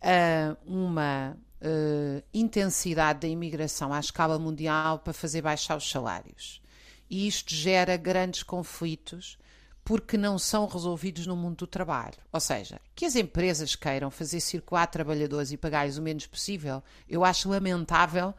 uh, 0.00 0.56
uma 0.64 1.36
uh, 1.60 2.22
intensidade 2.32 3.20
da 3.20 3.28
imigração 3.28 3.92
à 3.92 4.00
escala 4.00 4.38
mundial 4.38 4.98
para 4.98 5.12
fazer 5.12 5.42
baixar 5.42 5.76
os 5.76 5.90
salários. 5.90 6.62
E 7.08 7.26
isto 7.26 7.54
gera 7.54 7.96
grandes 7.98 8.42
conflitos 8.42 9.36
porque 9.84 10.16
não 10.16 10.38
são 10.38 10.66
resolvidos 10.66 11.26
no 11.26 11.36
mundo 11.36 11.56
do 11.56 11.66
trabalho. 11.66 12.16
Ou 12.32 12.40
seja, 12.40 12.80
que 12.94 13.04
as 13.04 13.16
empresas 13.16 13.74
queiram 13.74 14.10
fazer 14.10 14.40
circular 14.40 14.86
trabalhadores 14.86 15.50
e 15.52 15.56
pagar-lhes 15.56 15.98
o 15.98 16.02
menos 16.02 16.26
possível, 16.26 16.82
eu 17.08 17.24
acho 17.24 17.48
lamentável 17.48 18.34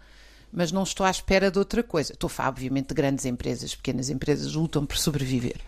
mas 0.52 0.72
não 0.72 0.84
estou 0.84 1.06
à 1.06 1.12
espera 1.12 1.50
de 1.50 1.58
outra 1.58 1.82
coisa. 1.84 2.14
Estou 2.14 2.28
a 2.28 2.30
falar, 2.30 2.50
obviamente, 2.50 2.90
de 2.90 2.94
grandes 2.94 3.26
empresas, 3.26 3.76
pequenas 3.76 4.10
empresas 4.10 4.54
lutam 4.54 4.86
por 4.86 4.98
sobreviver. 4.98 5.60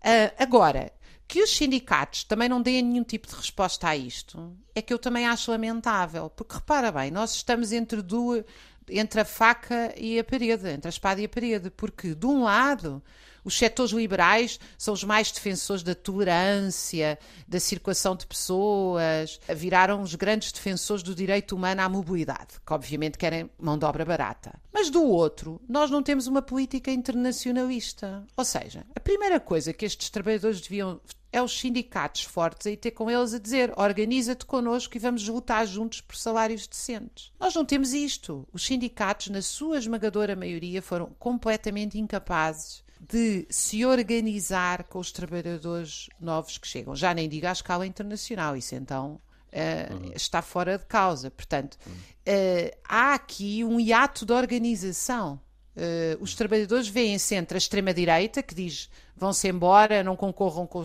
Uh, 0.00 0.32
agora, 0.38 0.92
que 1.28 1.42
os 1.42 1.50
sindicatos 1.50 2.24
também 2.24 2.48
não 2.48 2.62
deem 2.62 2.82
nenhum 2.82 3.02
tipo 3.02 3.26
de 3.26 3.34
resposta 3.34 3.88
a 3.88 3.96
isto, 3.96 4.56
é 4.74 4.80
que 4.80 4.92
eu 4.92 4.98
também 4.98 5.26
acho 5.26 5.50
lamentável, 5.50 6.30
porque 6.30 6.54
repara 6.54 6.92
bem, 6.92 7.10
nós 7.10 7.34
estamos 7.34 7.72
entre 7.72 8.00
duas, 8.00 8.44
entre 8.88 9.20
a 9.20 9.24
faca 9.24 9.92
e 9.96 10.18
a 10.18 10.24
parede, 10.24 10.68
entre 10.68 10.88
a 10.88 10.90
espada 10.90 11.20
e 11.20 11.24
a 11.24 11.28
parede, 11.28 11.70
porque 11.70 12.14
de 12.14 12.26
um 12.26 12.44
lado 12.44 13.02
os 13.46 13.56
setores 13.56 13.92
liberais 13.92 14.58
são 14.76 14.92
os 14.92 15.04
mais 15.04 15.30
defensores 15.30 15.84
da 15.84 15.94
tolerância, 15.94 17.16
da 17.46 17.60
circulação 17.60 18.16
de 18.16 18.26
pessoas, 18.26 19.40
viraram 19.54 20.02
os 20.02 20.16
grandes 20.16 20.50
defensores 20.50 21.00
do 21.00 21.14
direito 21.14 21.54
humano 21.54 21.80
à 21.80 21.88
mobilidade, 21.88 22.60
que 22.66 22.72
obviamente 22.72 23.16
querem 23.16 23.48
mão 23.56 23.78
de 23.78 23.84
obra 23.84 24.04
barata. 24.04 24.52
Mas 24.72 24.90
do 24.90 25.04
outro, 25.04 25.60
nós 25.68 25.92
não 25.92 26.02
temos 26.02 26.26
uma 26.26 26.42
política 26.42 26.90
internacionalista. 26.90 28.26
Ou 28.36 28.44
seja, 28.44 28.84
a 28.96 28.98
primeira 28.98 29.38
coisa 29.38 29.72
que 29.72 29.84
estes 29.84 30.10
trabalhadores 30.10 30.60
deviam 30.60 31.00
é 31.32 31.40
os 31.40 31.56
sindicatos 31.56 32.24
fortes 32.24 32.66
e 32.66 32.76
ter 32.76 32.92
com 32.92 33.08
eles 33.08 33.32
a 33.32 33.38
dizer 33.38 33.72
organiza-te 33.76 34.44
connosco 34.44 34.96
e 34.96 35.00
vamos 35.00 35.28
lutar 35.28 35.66
juntos 35.66 36.00
por 36.00 36.16
salários 36.16 36.66
decentes. 36.66 37.30
Nós 37.38 37.54
não 37.54 37.64
temos 37.64 37.92
isto. 37.92 38.48
Os 38.52 38.66
sindicatos, 38.66 39.28
na 39.28 39.42
sua 39.42 39.78
esmagadora 39.78 40.34
maioria, 40.34 40.82
foram 40.82 41.14
completamente 41.18 41.96
incapazes 41.98 42.85
de 43.08 43.46
se 43.48 43.84
organizar 43.84 44.84
com 44.84 44.98
os 44.98 45.12
trabalhadores 45.12 46.08
novos 46.20 46.58
que 46.58 46.66
chegam. 46.66 46.96
Já 46.96 47.14
nem 47.14 47.28
digo 47.28 47.46
à 47.46 47.52
escala 47.52 47.86
internacional, 47.86 48.56
isso 48.56 48.74
então 48.74 49.20
uh, 49.52 49.94
uhum. 49.94 50.12
está 50.14 50.42
fora 50.42 50.78
de 50.78 50.86
causa. 50.86 51.30
Portanto, 51.30 51.74
uh, 51.86 52.76
há 52.84 53.14
aqui 53.14 53.64
um 53.64 53.78
hiato 53.78 54.26
de 54.26 54.32
organização. 54.32 55.40
Uh, 55.76 56.22
os 56.22 56.34
trabalhadores 56.34 56.88
veem-se 56.88 57.34
entre 57.34 57.56
a 57.56 57.58
extrema-direita, 57.58 58.42
que 58.42 58.54
diz 58.54 58.88
vão-se 59.16 59.48
embora, 59.48 60.02
não 60.02 60.14
concorram 60.14 60.66
com, 60.66 60.82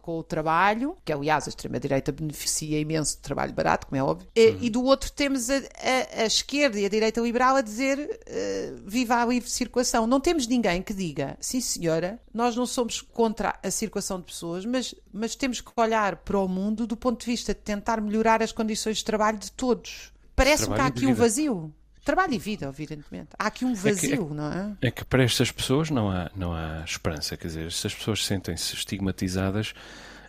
com, 0.00 0.18
o 0.18 0.22
trabalho, 0.22 0.96
que 1.04 1.12
aliás 1.12 1.46
a 1.46 1.48
extrema-direita 1.48 2.12
beneficia 2.12 2.78
imenso 2.78 3.16
de 3.16 3.22
trabalho 3.22 3.52
barato, 3.52 3.88
como 3.88 3.98
é 3.98 4.02
óbvio, 4.02 4.28
uhum. 4.36 4.58
e 4.60 4.70
do 4.70 4.84
outro 4.84 5.10
temos 5.10 5.50
a, 5.50 5.56
a, 5.56 6.22
a, 6.22 6.26
esquerda 6.26 6.78
e 6.78 6.86
a 6.86 6.88
direita 6.88 7.20
liberal 7.20 7.56
a 7.56 7.60
dizer 7.60 7.98
uh, 7.98 8.82
viva 8.86 9.16
a 9.16 9.26
livre 9.26 9.50
circulação. 9.50 10.06
Não 10.06 10.20
temos 10.20 10.46
ninguém 10.46 10.80
que 10.80 10.94
diga, 10.94 11.36
sim 11.40 11.60
senhora, 11.60 12.20
nós 12.32 12.54
não 12.54 12.66
somos 12.66 13.00
contra 13.00 13.58
a 13.62 13.70
circulação 13.70 14.20
de 14.20 14.26
pessoas, 14.26 14.64
mas, 14.64 14.94
mas 15.12 15.34
temos 15.34 15.60
que 15.60 15.72
olhar 15.76 16.16
para 16.16 16.38
o 16.38 16.48
mundo 16.48 16.86
do 16.86 16.96
ponto 16.96 17.20
de 17.20 17.26
vista 17.26 17.52
de 17.52 17.60
tentar 17.60 18.00
melhorar 18.00 18.42
as 18.42 18.52
condições 18.52 18.98
de 18.98 19.04
trabalho 19.04 19.38
de 19.38 19.50
todos. 19.50 20.12
Parece-me 20.36 20.74
que 20.74 20.80
há 20.80 20.86
aqui 20.86 21.06
um 21.06 21.14
vazio. 21.14 21.72
Trabalho 22.04 22.34
e 22.34 22.38
vida, 22.38 22.66
evidentemente. 22.66 23.30
Há 23.38 23.46
aqui 23.46 23.64
um 23.64 23.74
vazio, 23.74 24.14
é 24.14 24.16
que, 24.16 24.22
é, 24.22 24.34
não 24.34 24.52
é? 24.52 24.76
É 24.82 24.90
que 24.90 25.04
para 25.04 25.22
estas 25.22 25.52
pessoas 25.52 25.88
não 25.88 26.10
há, 26.10 26.30
não 26.34 26.52
há 26.52 26.82
esperança. 26.84 27.36
Quer 27.36 27.46
dizer, 27.46 27.66
estas 27.66 27.94
pessoas 27.94 28.24
sentem-se 28.26 28.74
estigmatizadas 28.74 29.70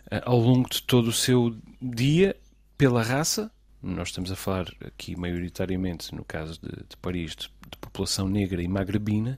uh, 0.06 0.22
ao 0.24 0.38
longo 0.38 0.70
de 0.70 0.80
todo 0.82 1.08
o 1.08 1.12
seu 1.12 1.56
dia 1.82 2.36
pela 2.78 3.02
raça. 3.02 3.50
Nós 3.82 4.08
estamos 4.08 4.30
a 4.30 4.36
falar 4.36 4.66
aqui 4.86 5.16
maioritariamente, 5.16 6.14
no 6.14 6.24
caso 6.24 6.60
de, 6.62 6.70
de 6.88 6.96
Paris, 7.02 7.34
de, 7.34 7.50
de, 7.68 7.76
população 7.80 8.28
negra 8.28 8.62
e 8.62 8.68
magrebina, 8.68 9.36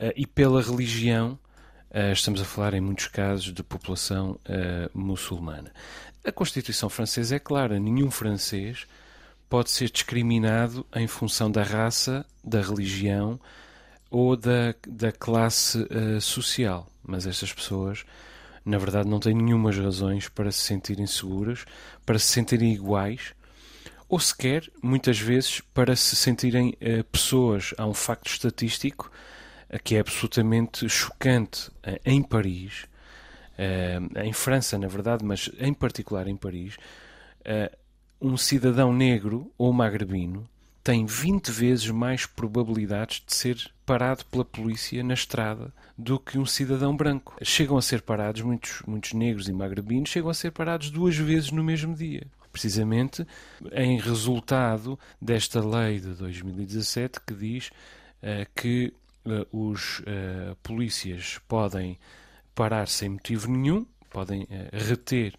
uh, 0.00 0.12
e 0.16 0.26
pela 0.26 0.60
religião. 0.60 1.38
Uh, 1.92 2.12
estamos 2.12 2.40
a 2.40 2.44
falar, 2.44 2.74
em 2.74 2.80
muitos 2.80 3.06
casos, 3.06 3.54
de 3.54 3.62
população 3.62 4.40
muçulmana. 4.92 5.72
A 6.24 6.32
Constituição 6.32 6.88
francesa 6.88 7.36
é 7.36 7.38
clara: 7.38 7.78
nenhum 7.78 8.10
francês 8.10 8.84
pode 9.48 9.70
ser 9.70 9.90
discriminado 9.90 10.86
em 10.94 11.06
função 11.06 11.50
da 11.50 11.62
raça, 11.62 12.26
da 12.42 12.60
religião 12.60 13.40
ou 14.10 14.36
da, 14.36 14.74
da 14.86 15.12
classe 15.12 15.78
uh, 15.78 16.20
social. 16.20 16.86
Mas 17.04 17.26
estas 17.26 17.52
pessoas, 17.52 18.04
na 18.64 18.78
verdade, 18.78 19.08
não 19.08 19.20
têm 19.20 19.34
nenhumas 19.34 19.78
razões 19.78 20.28
para 20.28 20.50
se 20.50 20.60
sentirem 20.60 21.06
seguras, 21.06 21.64
para 22.04 22.18
se 22.18 22.26
sentirem 22.26 22.72
iguais, 22.72 23.34
ou 24.08 24.20
sequer, 24.20 24.70
muitas 24.82 25.18
vezes, 25.18 25.60
para 25.60 25.94
se 25.96 26.16
sentirem 26.16 26.70
uh, 26.70 27.04
pessoas. 27.04 27.74
Há 27.78 27.86
um 27.86 27.94
facto 27.94 28.26
estatístico 28.26 29.10
uh, 29.70 29.78
que 29.82 29.96
é 29.96 30.00
absolutamente 30.00 30.88
chocante 30.88 31.70
em 32.04 32.22
Paris, 32.22 32.86
em 34.22 34.34
França, 34.34 34.76
na 34.76 34.86
verdade, 34.86 35.24
mas 35.24 35.50
em 35.58 35.72
particular 35.72 36.28
em 36.28 36.36
Paris 36.36 36.76
um 38.20 38.36
cidadão 38.36 38.92
negro 38.92 39.50
ou 39.58 39.72
magrebino 39.72 40.48
tem 40.86 41.04
20 41.04 41.50
vezes 41.50 41.90
mais 41.90 42.26
probabilidades 42.26 43.20
de 43.26 43.34
ser 43.34 43.70
parado 43.84 44.24
pela 44.26 44.44
polícia 44.44 45.02
na 45.02 45.14
estrada 45.14 45.72
do 45.98 46.16
que 46.16 46.38
um 46.38 46.46
cidadão 46.46 46.96
branco. 46.96 47.36
Chegam 47.42 47.76
a 47.76 47.82
ser 47.82 48.02
parados, 48.02 48.42
muitos, 48.42 48.82
muitos 48.86 49.12
negros 49.12 49.48
e 49.48 49.52
magrebinos 49.52 50.10
chegam 50.10 50.30
a 50.30 50.34
ser 50.34 50.52
parados 50.52 50.88
duas 50.90 51.16
vezes 51.16 51.50
no 51.50 51.64
mesmo 51.64 51.92
dia. 51.92 52.24
Precisamente 52.52 53.26
em 53.72 53.98
resultado 53.98 54.96
desta 55.20 55.60
lei 55.60 55.98
de 55.98 56.14
2017 56.14 57.20
que 57.26 57.34
diz 57.34 57.70
uh, 58.22 58.46
que 58.54 58.94
uh, 59.24 59.44
os 59.50 59.98
uh, 59.98 60.54
polícias 60.62 61.40
podem 61.48 61.98
parar 62.54 62.86
sem 62.86 63.08
motivo 63.08 63.50
nenhum, 63.50 63.84
podem 64.08 64.46
reter 64.72 65.34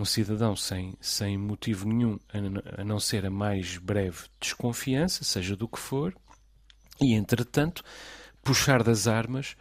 um 0.00 0.04
cidadão 0.04 0.56
sem, 0.56 0.94
sem 1.00 1.36
motivo 1.36 1.86
nenhum, 1.86 2.18
a 2.76 2.84
não 2.84 2.98
ser 2.98 3.26
a 3.26 3.30
mais 3.30 3.76
breve 3.76 4.24
desconfiança, 4.40 5.24
seja 5.24 5.56
do 5.56 5.68
que 5.68 5.78
for, 5.78 6.14
e 7.00 7.14
entretanto 7.14 7.84
puxar 8.42 8.82
das 8.82 9.06
armas 9.06 9.56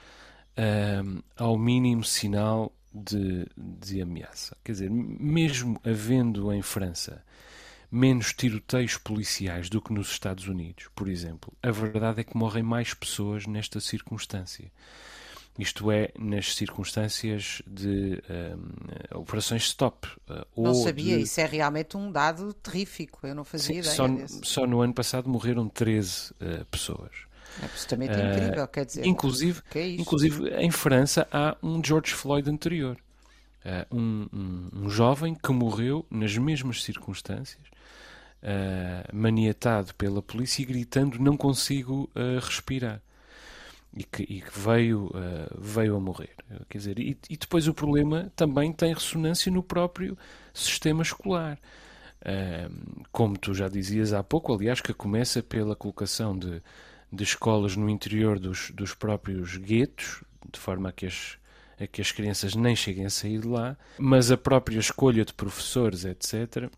uh, 0.57 1.23
ao 1.37 1.57
mínimo 1.57 2.03
sinal 2.03 2.73
de, 2.93 3.45
de 3.57 4.01
ameaça. 4.01 4.55
Quer 4.63 4.71
dizer, 4.73 4.89
mesmo 4.89 5.79
havendo 5.83 6.51
em 6.51 6.61
França 6.61 7.23
menos 7.91 8.33
tiroteios 8.33 8.97
policiais 8.97 9.69
do 9.69 9.81
que 9.81 9.91
nos 9.91 10.11
Estados 10.11 10.47
Unidos, 10.47 10.87
por 10.95 11.07
exemplo, 11.07 11.51
a 11.61 11.71
verdade 11.71 12.21
é 12.21 12.23
que 12.23 12.37
morrem 12.37 12.63
mais 12.63 12.93
pessoas 12.93 13.47
nesta 13.47 13.79
circunstância. 13.79 14.71
Isto 15.59 15.91
é, 15.91 16.09
nas 16.17 16.55
circunstâncias 16.55 17.61
de 17.67 18.23
um, 19.13 19.19
operações 19.19 19.63
stop. 19.63 20.07
Uh, 20.55 20.63
não 20.63 20.73
sabia, 20.73 21.17
de... 21.17 21.23
isso 21.23 21.41
é 21.41 21.45
realmente 21.45 21.97
um 21.97 22.09
dado 22.09 22.53
terrífico, 22.53 23.27
eu 23.27 23.35
não 23.35 23.43
fazia 23.43 23.83
Sim, 23.83 24.05
ideia 24.05 24.27
só, 24.27 24.39
só, 24.41 24.65
no 24.65 24.79
ano 24.79 24.93
passado 24.93 25.27
morreram 25.27 25.67
13 25.67 26.31
uh, 26.31 26.65
pessoas. 26.71 27.11
É 27.61 27.65
absolutamente 27.65 28.13
uh, 28.13 28.21
incrível, 28.21 28.67
quer 28.69 28.85
dizer. 28.85 29.05
Inclusive, 29.05 29.61
é 29.75 29.87
inclusive, 29.89 30.49
em 30.49 30.71
França 30.71 31.27
há 31.29 31.57
um 31.61 31.83
George 31.83 32.13
Floyd 32.13 32.49
anterior. 32.49 32.97
Uh, 33.65 33.97
um, 33.97 34.29
um, 34.31 34.69
um, 34.73 34.89
jovem 34.89 35.35
que 35.35 35.51
morreu 35.51 36.05
nas 36.09 36.37
mesmas 36.37 36.81
circunstâncias, 36.81 37.67
uh, 38.41 39.13
maniatado 39.13 39.93
pela 39.95 40.21
polícia 40.21 40.61
e 40.61 40.65
gritando: 40.65 41.19
Não 41.19 41.35
consigo 41.35 42.09
uh, 42.15 42.39
respirar 42.39 43.01
e 43.95 44.03
que, 44.03 44.23
e 44.23 44.41
que 44.41 44.59
veio, 44.59 45.07
uh, 45.07 45.59
veio 45.59 45.95
a 45.95 45.99
morrer. 45.99 46.35
Quer 46.69 46.77
dizer, 46.77 46.99
e, 46.99 47.17
e, 47.29 47.37
depois 47.37 47.67
o 47.67 47.73
problema 47.73 48.31
também 48.35 48.71
tem 48.71 48.93
ressonância 48.93 49.51
no 49.51 49.63
próprio 49.63 50.17
sistema 50.53 51.01
escolar. 51.01 51.59
Uh, 52.21 53.03
como 53.11 53.37
tu 53.37 53.53
já 53.53 53.67
dizias 53.67 54.13
há 54.13 54.23
pouco, 54.23 54.53
aliás, 54.53 54.81
que 54.81 54.93
começa 54.93 55.41
pela 55.41 55.75
colocação 55.75 56.37
de, 56.37 56.61
de 57.11 57.23
escolas 57.23 57.75
no 57.75 57.89
interior 57.89 58.39
dos, 58.39 58.71
dos 58.71 58.93
próprios 58.93 59.57
guetos, 59.57 60.23
de 60.51 60.59
forma 60.59 60.89
a 60.89 60.91
que 60.91 61.05
as, 61.05 61.37
a 61.79 61.87
que 61.87 62.01
as 62.01 62.11
crianças 62.11 62.55
nem 62.55 62.75
cheguem 62.75 63.05
a 63.05 63.09
sair 63.09 63.39
de 63.39 63.47
lá, 63.47 63.77
mas 63.97 64.31
a 64.31 64.37
própria 64.37 64.79
escolha 64.79 65.23
de 65.23 65.33
professores, 65.33 66.05
etc., 66.05 66.65
uh, 66.65 66.69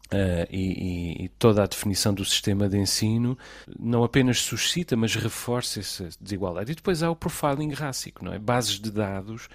e, 0.49 1.25
e, 1.25 1.29
toda 1.39 1.63
a 1.63 1.67
definição 1.67 2.13
do 2.13 2.23
sistema 2.23 2.69
de 2.69 2.77
ensino 2.77 3.37
não 3.79 4.03
apenas 4.03 4.39
suscita, 4.39 4.95
mas 4.95 5.15
reforça 5.15 5.79
essa 5.79 6.09
desigualdade. 6.19 6.71
E 6.71 6.75
depois 6.75 7.01
há 7.01 7.09
o 7.09 7.15
profiling 7.15 7.73
rássico, 7.73 8.23
não 8.23 8.33
é? 8.33 8.39
Bases 8.39 8.79
de 8.79 8.91
dados 8.91 9.47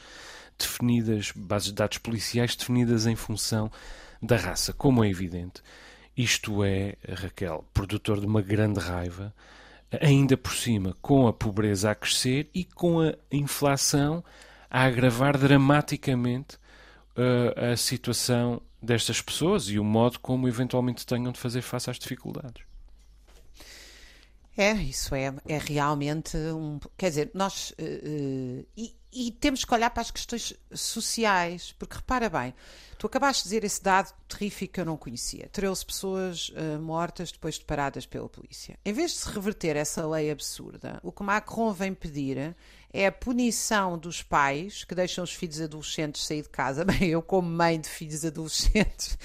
definidas, 0.58 1.32
bases 1.34 1.68
de 1.68 1.74
dados 1.74 1.98
policiais 1.98 2.56
definidas 2.56 3.06
em 3.06 3.14
função 3.14 3.70
da 4.20 4.36
raça, 4.36 4.72
como 4.72 5.04
é 5.04 5.08
evidente. 5.08 5.62
Isto 6.16 6.64
é, 6.64 6.96
Raquel, 7.08 7.64
produtor 7.74 8.20
de 8.20 8.26
uma 8.26 8.40
grande 8.40 8.80
raiva 8.80 9.34
ainda 10.00 10.36
por 10.36 10.52
cima 10.52 10.96
com 11.00 11.26
a 11.26 11.32
pobreza 11.32 11.90
a 11.90 11.94
crescer 11.94 12.48
e 12.54 12.64
com 12.64 13.00
a 13.00 13.14
inflação 13.30 14.24
a 14.76 14.84
agravar 14.84 15.38
dramaticamente 15.38 16.56
uh, 17.16 17.72
a 17.72 17.76
situação 17.78 18.60
destas 18.80 19.22
pessoas 19.22 19.70
e 19.70 19.78
o 19.78 19.84
modo 19.84 20.20
como 20.20 20.46
eventualmente 20.46 21.06
tenham 21.06 21.32
de 21.32 21.40
fazer 21.40 21.62
face 21.62 21.88
às 21.88 21.98
dificuldades. 21.98 22.62
É, 24.54 24.72
isso 24.74 25.14
é, 25.14 25.34
é 25.48 25.56
realmente 25.56 26.36
um. 26.36 26.78
Quer 26.94 27.08
dizer, 27.08 27.30
nós. 27.32 27.70
Uh, 27.70 27.84
uh, 27.84 28.66
e, 28.76 28.94
e, 29.10 29.30
temos 29.32 29.64
que 29.64 29.72
olhar 29.72 29.88
para 29.88 30.02
as 30.02 30.10
questões 30.10 30.52
sociais, 30.74 31.74
porque 31.78 31.96
repara 31.96 32.28
bem, 32.28 32.52
tu 32.98 33.06
acabaste 33.06 33.42
de 33.42 33.48
dizer 33.48 33.64
esse 33.64 33.82
dado 33.82 34.12
terrífico 34.28 34.74
que 34.74 34.80
eu 34.80 34.84
não 34.84 34.96
conhecia: 34.96 35.48
13 35.52 35.84
pessoas 35.84 36.48
uh, 36.50 36.80
mortas 36.80 37.32
depois 37.32 37.56
de 37.58 37.64
paradas 37.64 38.06
pela 38.06 38.28
polícia. 38.28 38.78
Em 38.84 38.92
vez 38.92 39.12
de 39.12 39.18
se 39.18 39.28
reverter 39.30 39.76
essa 39.76 40.06
lei 40.06 40.30
absurda, 40.30 41.00
o 41.02 41.12
que 41.12 41.22
Macron 41.22 41.72
vem 41.72 41.94
pedir 41.94 42.54
é 42.96 43.06
a 43.06 43.12
punição 43.12 43.98
dos 43.98 44.22
pais 44.22 44.82
que 44.82 44.94
deixam 44.94 45.22
os 45.22 45.32
filhos 45.32 45.60
adolescentes 45.60 46.26
sair 46.26 46.42
de 46.42 46.48
casa. 46.48 46.82
Bem, 46.86 47.10
eu 47.10 47.20
como 47.20 47.48
mãe 47.48 47.78
de 47.78 47.88
filhos 47.88 48.24
adolescentes, 48.24 49.18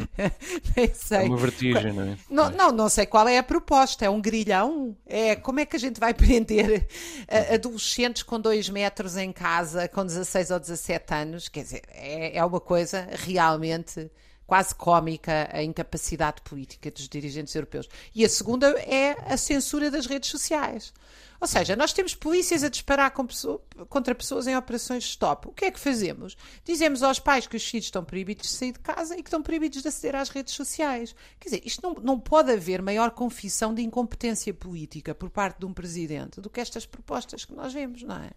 nem 0.74 0.94
sei. 0.94 1.18
É 1.18 1.28
uma 1.28 1.36
vertigem, 1.36 1.92
não 1.92 2.02
é? 2.02 2.18
Não, 2.30 2.50
não, 2.50 2.72
não 2.72 2.88
sei 2.88 3.04
qual 3.04 3.28
é 3.28 3.36
a 3.36 3.42
proposta. 3.42 4.06
É 4.06 4.10
um 4.10 4.20
grilhão? 4.20 4.96
É 5.06 5.36
como 5.36 5.60
é 5.60 5.66
que 5.66 5.76
a 5.76 5.78
gente 5.78 6.00
vai 6.00 6.14
prender 6.14 6.86
uh, 7.28 7.54
adolescentes 7.54 8.22
com 8.22 8.40
2 8.40 8.70
metros 8.70 9.16
em 9.16 9.32
casa 9.32 9.86
com 9.88 10.04
16 10.04 10.50
ou 10.50 10.58
17 10.58 11.14
anos? 11.14 11.48
Quer 11.48 11.62
dizer, 11.62 11.82
é, 11.88 12.38
é 12.38 12.44
uma 12.44 12.60
coisa 12.60 13.06
realmente 13.10 14.10
quase 14.50 14.74
cómica 14.74 15.48
a 15.52 15.62
incapacidade 15.62 16.42
política 16.42 16.90
dos 16.90 17.08
dirigentes 17.08 17.54
europeus. 17.54 17.88
E 18.12 18.24
a 18.24 18.28
segunda 18.28 18.68
é 18.80 19.16
a 19.32 19.36
censura 19.36 19.92
das 19.92 20.06
redes 20.06 20.28
sociais. 20.28 20.92
Ou 21.40 21.46
seja, 21.46 21.76
nós 21.76 21.92
temos 21.92 22.16
polícias 22.16 22.64
a 22.64 22.68
disparar 22.68 23.12
pessoa, 23.12 23.62
contra 23.88 24.12
pessoas 24.12 24.48
em 24.48 24.56
operações 24.56 25.04
stop. 25.04 25.46
O 25.46 25.52
que 25.52 25.66
é 25.66 25.70
que 25.70 25.78
fazemos? 25.78 26.36
Dizemos 26.64 27.02
aos 27.04 27.20
pais 27.20 27.46
que 27.46 27.56
os 27.56 27.64
filhos 27.64 27.86
estão 27.86 28.04
proibidos 28.04 28.48
de 28.48 28.52
sair 28.52 28.72
de 28.72 28.80
casa 28.80 29.14
e 29.16 29.22
que 29.22 29.28
estão 29.28 29.40
proibidos 29.40 29.82
de 29.82 29.88
aceder 29.88 30.16
às 30.16 30.28
redes 30.28 30.52
sociais. 30.52 31.14
Quer 31.38 31.50
dizer, 31.50 31.62
isto 31.64 31.80
não, 31.80 31.94
não 32.02 32.18
pode 32.18 32.50
haver 32.50 32.82
maior 32.82 33.12
confissão 33.12 33.72
de 33.72 33.82
incompetência 33.82 34.52
política 34.52 35.14
por 35.14 35.30
parte 35.30 35.60
de 35.60 35.64
um 35.64 35.72
presidente 35.72 36.40
do 36.40 36.50
que 36.50 36.60
estas 36.60 36.84
propostas 36.84 37.44
que 37.44 37.54
nós 37.54 37.72
vemos, 37.72 38.02
não 38.02 38.16
é? 38.16 38.32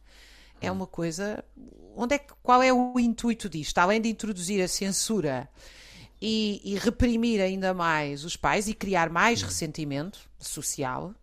É 0.64 0.72
uma 0.72 0.88
coisa. 0.88 1.44
Onde 1.96 2.16
é 2.16 2.18
que, 2.18 2.34
qual 2.42 2.64
é 2.64 2.72
o 2.74 3.00
intuito 3.00 3.50
disto? 3.50 3.78
Além 3.78 4.02
de 4.02 4.10
introduzir 4.10 4.64
a 4.64 4.68
censura 4.68 5.48
e, 6.22 6.62
e 6.64 6.76
reprimir 6.78 7.42
ainda 7.42 7.74
mais 7.74 8.24
os 8.24 8.36
pais 8.36 8.68
e 8.68 8.74
criar 8.74 9.10
mais 9.10 9.42
ressentimento 9.42 10.20
social, 10.40 11.14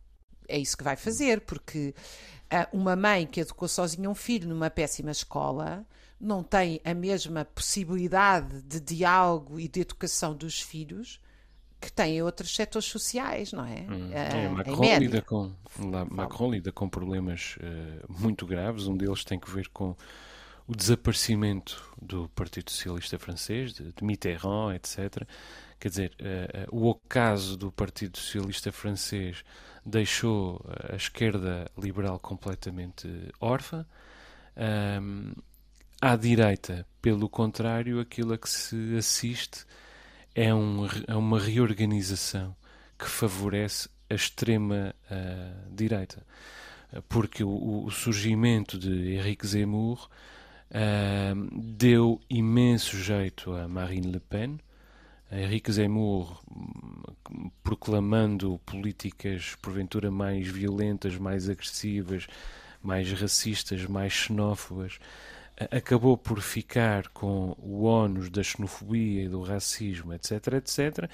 é 0.46 0.58
isso 0.58 0.76
que 0.76 0.84
vai 0.84 0.96
fazer, 0.96 1.40
porque 1.40 1.94
uh, 2.52 2.76
uma 2.76 2.94
mãe 2.94 3.26
que 3.26 3.40
educou 3.40 3.66
sozinha 3.66 4.10
um 4.10 4.14
filho 4.14 4.48
numa 4.48 4.68
péssima 4.68 5.10
escola 5.10 5.86
não 6.20 6.42
tem 6.42 6.80
a 6.84 6.92
mesma 6.92 7.46
possibilidade 7.46 8.60
de 8.62 8.78
diálogo 8.78 9.58
e 9.58 9.66
de 9.66 9.80
educação 9.80 10.34
dos 10.34 10.60
filhos 10.60 11.18
que 11.80 11.90
tem 11.90 12.22
outros 12.22 12.54
setores 12.54 12.86
sociais, 12.86 13.52
não 13.52 13.64
é? 13.64 13.86
Hum. 13.88 14.10
é 14.12 14.48
Macron, 14.48 14.98
lida 14.98 15.22
com, 15.22 15.52
lá, 15.78 16.04
Macron 16.04 16.50
lida 16.50 16.70
com 16.70 16.88
problemas 16.88 17.56
uh, 17.56 18.12
muito 18.20 18.46
graves. 18.46 18.86
Um 18.86 18.96
deles 18.96 19.24
tem 19.24 19.38
que 19.38 19.50
ver 19.50 19.68
com 19.68 19.96
o 20.68 20.76
desaparecimento 20.76 21.82
do 22.00 22.28
Partido 22.28 22.70
Socialista 22.70 23.18
Francês, 23.18 23.72
de, 23.72 23.92
de 23.92 24.04
Mitterrand, 24.04 24.74
etc. 24.74 25.26
Quer 25.78 25.88
dizer, 25.88 26.12
uh, 26.20 26.74
uh, 26.74 26.76
o 26.76 26.88
ocaso 26.90 27.56
do 27.56 27.72
Partido 27.72 28.18
Socialista 28.18 28.70
Francês 28.70 29.42
deixou 29.84 30.62
a 30.90 30.96
esquerda 30.96 31.70
liberal 31.78 32.18
completamente 32.18 33.08
órfã. 33.40 33.86
Um, 35.00 35.32
à 36.00 36.16
direita, 36.16 36.86
pelo 37.00 37.28
contrário, 37.28 38.00
aquilo 38.00 38.34
a 38.34 38.38
que 38.38 38.48
se 38.48 38.96
assiste 38.96 39.64
é, 40.34 40.54
um, 40.54 40.86
é 41.06 41.14
uma 41.14 41.38
reorganização 41.38 42.54
que 42.98 43.06
favorece 43.06 43.88
a 44.08 44.14
extrema 44.14 44.94
uh, 45.10 45.74
direita. 45.74 46.24
Porque 47.08 47.44
o, 47.44 47.84
o, 47.84 47.90
surgimento 47.90 48.76
de 48.76 49.14
Henrique 49.14 49.46
Zemmour 49.46 50.08
uh, 50.70 51.60
deu 51.60 52.20
imenso 52.28 52.96
jeito 52.96 53.52
a 53.52 53.68
Marine 53.68 54.10
Le 54.10 54.20
Pen, 54.20 54.58
Henrique 55.32 55.70
Zemmour 55.70 56.42
proclamando 57.62 58.60
políticas 58.66 59.54
porventura 59.62 60.10
mais 60.10 60.48
violentas, 60.48 61.16
mais 61.16 61.48
agressivas, 61.48 62.26
mais 62.82 63.12
racistas, 63.12 63.86
mais 63.86 64.12
xenófobas, 64.12 64.98
acabou 65.70 66.16
por 66.16 66.40
ficar 66.40 67.08
com 67.08 67.56
o 67.58 67.84
ónus 67.84 68.30
da 68.30 68.42
xenofobia 68.42 69.24
e 69.24 69.28
do 69.28 69.42
racismo, 69.42 70.14
etc, 70.14 70.54
etc, 70.54 71.10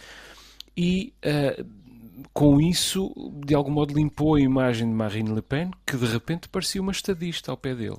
e 0.77 1.13
uh, 1.25 1.65
com 2.33 2.61
isso, 2.61 3.13
de 3.45 3.55
algum 3.55 3.71
modo, 3.71 3.95
limpou 3.95 4.37
a 4.37 4.41
imagem 4.41 4.89
de 4.89 4.95
Marine 4.95 5.35
Le 5.35 5.43
Pen, 5.43 5.71
que 5.87 5.97
de 5.97 6.07
repente 6.07 6.49
parecia 6.49 6.81
uma 6.81 6.93
estadista 6.93 7.51
ao 7.51 7.57
pé 7.57 7.75
dele. 7.75 7.99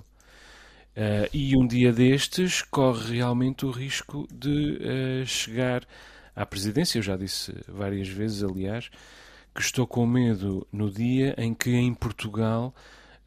Uh, 0.96 1.30
e 1.32 1.56
um 1.56 1.68
dia 1.68 1.94
destes 1.94 2.64
corre 2.64 3.18
realmente 3.18 3.66
o 3.66 3.72
risco 3.72 4.28
de 4.34 4.80
uh, 5.22 5.26
chegar 5.26 5.86
à 6.36 6.46
presidência. 6.46 6.98
Eu 6.98 7.04
já 7.04 7.16
disse 7.16 7.54
várias 7.68 8.08
vezes, 8.08 8.44
aliás, 8.44 8.90
que 9.54 9.62
estou 9.62 9.86
com 9.86 10.06
medo 10.08 10.66
no 10.72 10.90
dia 10.90 11.36
em 11.38 11.54
que 11.54 11.72
em 11.72 11.94
Portugal 11.94 12.74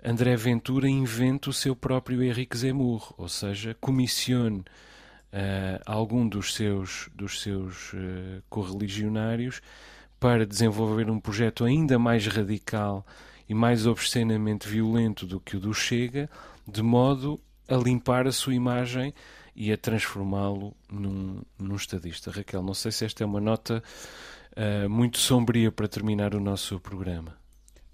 André 0.02 0.34
Ventura 0.34 0.88
invente 0.88 1.50
o 1.50 1.52
seu 1.52 1.76
próprio 1.76 2.22
Henrique 2.22 2.56
Zemmour, 2.56 3.12
ou 3.18 3.28
seja, 3.28 3.76
comissione 3.80 4.60
uh, 4.60 5.80
algum 5.84 6.26
dos 6.26 6.54
seus, 6.54 7.10
dos 7.14 7.42
seus 7.42 7.92
uh, 7.92 8.42
correligionários 8.48 9.60
para 10.18 10.46
desenvolver 10.46 11.10
um 11.10 11.20
projeto 11.20 11.64
ainda 11.64 11.98
mais 11.98 12.26
radical 12.26 13.04
e 13.48 13.54
mais 13.54 13.86
obscenamente 13.86 14.68
violento 14.68 15.26
do 15.26 15.40
que 15.40 15.56
o 15.56 15.60
do 15.60 15.74
Chega, 15.74 16.30
de 16.66 16.82
modo 16.82 17.40
a 17.68 17.74
limpar 17.76 18.26
a 18.26 18.32
sua 18.32 18.54
imagem 18.54 19.12
e 19.54 19.72
a 19.72 19.76
transformá-lo 19.76 20.74
num, 20.90 21.42
num 21.58 21.76
estadista. 21.76 22.30
Raquel, 22.30 22.62
não 22.62 22.74
sei 22.74 22.90
se 22.90 23.04
esta 23.04 23.22
é 23.22 23.26
uma 23.26 23.40
nota 23.40 23.82
uh, 24.56 24.88
muito 24.88 25.18
sombria 25.18 25.70
para 25.70 25.88
terminar 25.88 26.34
o 26.34 26.40
nosso 26.40 26.80
programa. 26.80 27.39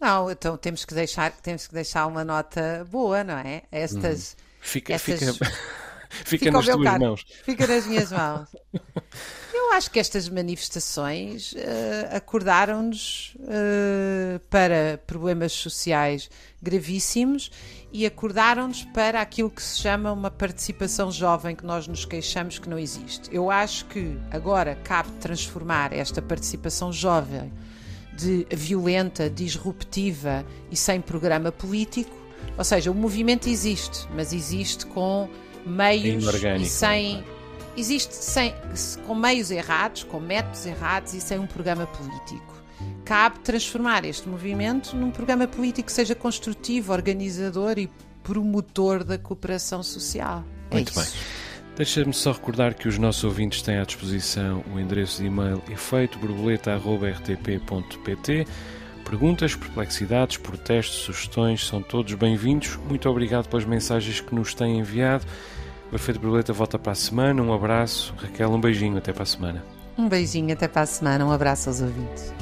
Não, 0.00 0.30
então 0.30 0.56
temos 0.56 0.84
que 0.84 0.94
deixar, 0.94 1.32
temos 1.32 1.66
que 1.66 1.74
deixar 1.74 2.06
uma 2.06 2.24
nota 2.24 2.86
boa, 2.90 3.24
não 3.24 3.38
é? 3.38 3.62
Estas. 3.72 4.36
Hum. 4.38 4.42
Fica, 4.60 4.94
estas... 4.94 5.20
fica, 5.20 5.52
fica, 6.24 6.50
nas 6.50 6.66
tuas 6.66 6.98
mãos. 6.98 7.26
Fica 7.44 7.66
nas 7.66 7.86
minhas 7.86 8.12
mãos. 8.12 8.48
Eu 9.52 9.72
acho 9.72 9.90
que 9.90 9.98
estas 9.98 10.28
manifestações 10.28 11.52
uh, 11.52 12.16
acordaram-nos 12.16 13.34
uh, 13.40 14.38
para 14.48 15.00
problemas 15.06 15.52
sociais 15.52 16.30
gravíssimos 16.62 17.50
e 17.92 18.06
acordaram-nos 18.06 18.84
para 18.84 19.20
aquilo 19.20 19.50
que 19.50 19.62
se 19.62 19.80
chama 19.80 20.12
uma 20.12 20.30
participação 20.30 21.10
jovem 21.10 21.56
que 21.56 21.64
nós 21.64 21.86
nos 21.88 22.04
queixamos 22.04 22.58
que 22.58 22.68
não 22.68 22.78
existe. 22.78 23.28
Eu 23.34 23.50
acho 23.50 23.86
que 23.86 24.16
agora 24.30 24.76
cabe 24.84 25.10
transformar 25.20 25.92
esta 25.92 26.22
participação 26.22 26.92
jovem 26.92 27.52
de 28.16 28.46
violenta, 28.50 29.28
disruptiva 29.28 30.44
e 30.70 30.76
sem 30.76 31.00
programa 31.00 31.52
político, 31.52 32.16
ou 32.56 32.64
seja, 32.64 32.90
o 32.90 32.94
movimento 32.94 33.48
existe, 33.48 34.08
mas 34.14 34.32
existe 34.32 34.86
com 34.86 35.28
meios 35.64 36.24
e 36.60 36.64
sem 36.66 37.24
existe 37.76 38.14
sem, 38.14 38.54
com 39.06 39.14
meios 39.14 39.50
errados, 39.50 40.02
com 40.04 40.18
métodos 40.18 40.64
errados 40.64 41.12
e 41.12 41.20
sem 41.20 41.38
um 41.38 41.46
programa 41.46 41.86
político. 41.86 42.56
Cabe 43.04 43.38
transformar 43.40 44.04
este 44.04 44.28
movimento 44.28 44.96
num 44.96 45.10
programa 45.10 45.46
político 45.46 45.86
que 45.86 45.92
seja 45.92 46.14
construtivo, 46.14 46.92
organizador 46.92 47.78
e 47.78 47.90
promotor 48.22 49.04
da 49.04 49.18
cooperação 49.18 49.82
social. 49.82 50.44
É 50.70 50.74
Muito 50.74 50.90
isso. 50.90 51.00
bem. 51.00 51.45
Deixa-me 51.76 52.12
só 52.14 52.32
recordar 52.32 52.72
que 52.72 52.88
os 52.88 52.96
nossos 52.96 53.22
ouvintes 53.22 53.60
têm 53.60 53.76
à 53.76 53.84
disposição 53.84 54.64
o 54.74 54.80
endereço 54.80 55.20
de 55.20 55.26
e-mail 55.26 55.62
efeitoborboleta.rtp.pt. 55.70 58.46
Perguntas, 59.04 59.54
perplexidades, 59.54 60.38
protestos, 60.38 61.00
sugestões 61.00 61.66
são 61.66 61.82
todos 61.82 62.14
bem-vindos. 62.14 62.78
Muito 62.88 63.06
obrigado 63.10 63.50
pelas 63.50 63.66
mensagens 63.66 64.20
que 64.20 64.34
nos 64.34 64.54
têm 64.54 64.78
enviado. 64.78 65.26
O 65.92 65.96
Efeito 65.96 66.18
Borboleta 66.18 66.54
volta 66.54 66.78
para 66.78 66.92
a 66.92 66.94
semana. 66.94 67.42
Um 67.42 67.52
abraço. 67.52 68.14
Raquel, 68.16 68.50
um 68.50 68.60
beijinho. 68.60 68.96
Até 68.96 69.12
para 69.12 69.24
a 69.24 69.26
semana. 69.26 69.62
Um 69.98 70.08
beijinho. 70.08 70.54
Até 70.54 70.66
para 70.66 70.80
a 70.80 70.86
semana. 70.86 71.26
Um 71.26 71.30
abraço 71.30 71.68
aos 71.68 71.82
ouvintes. 71.82 72.32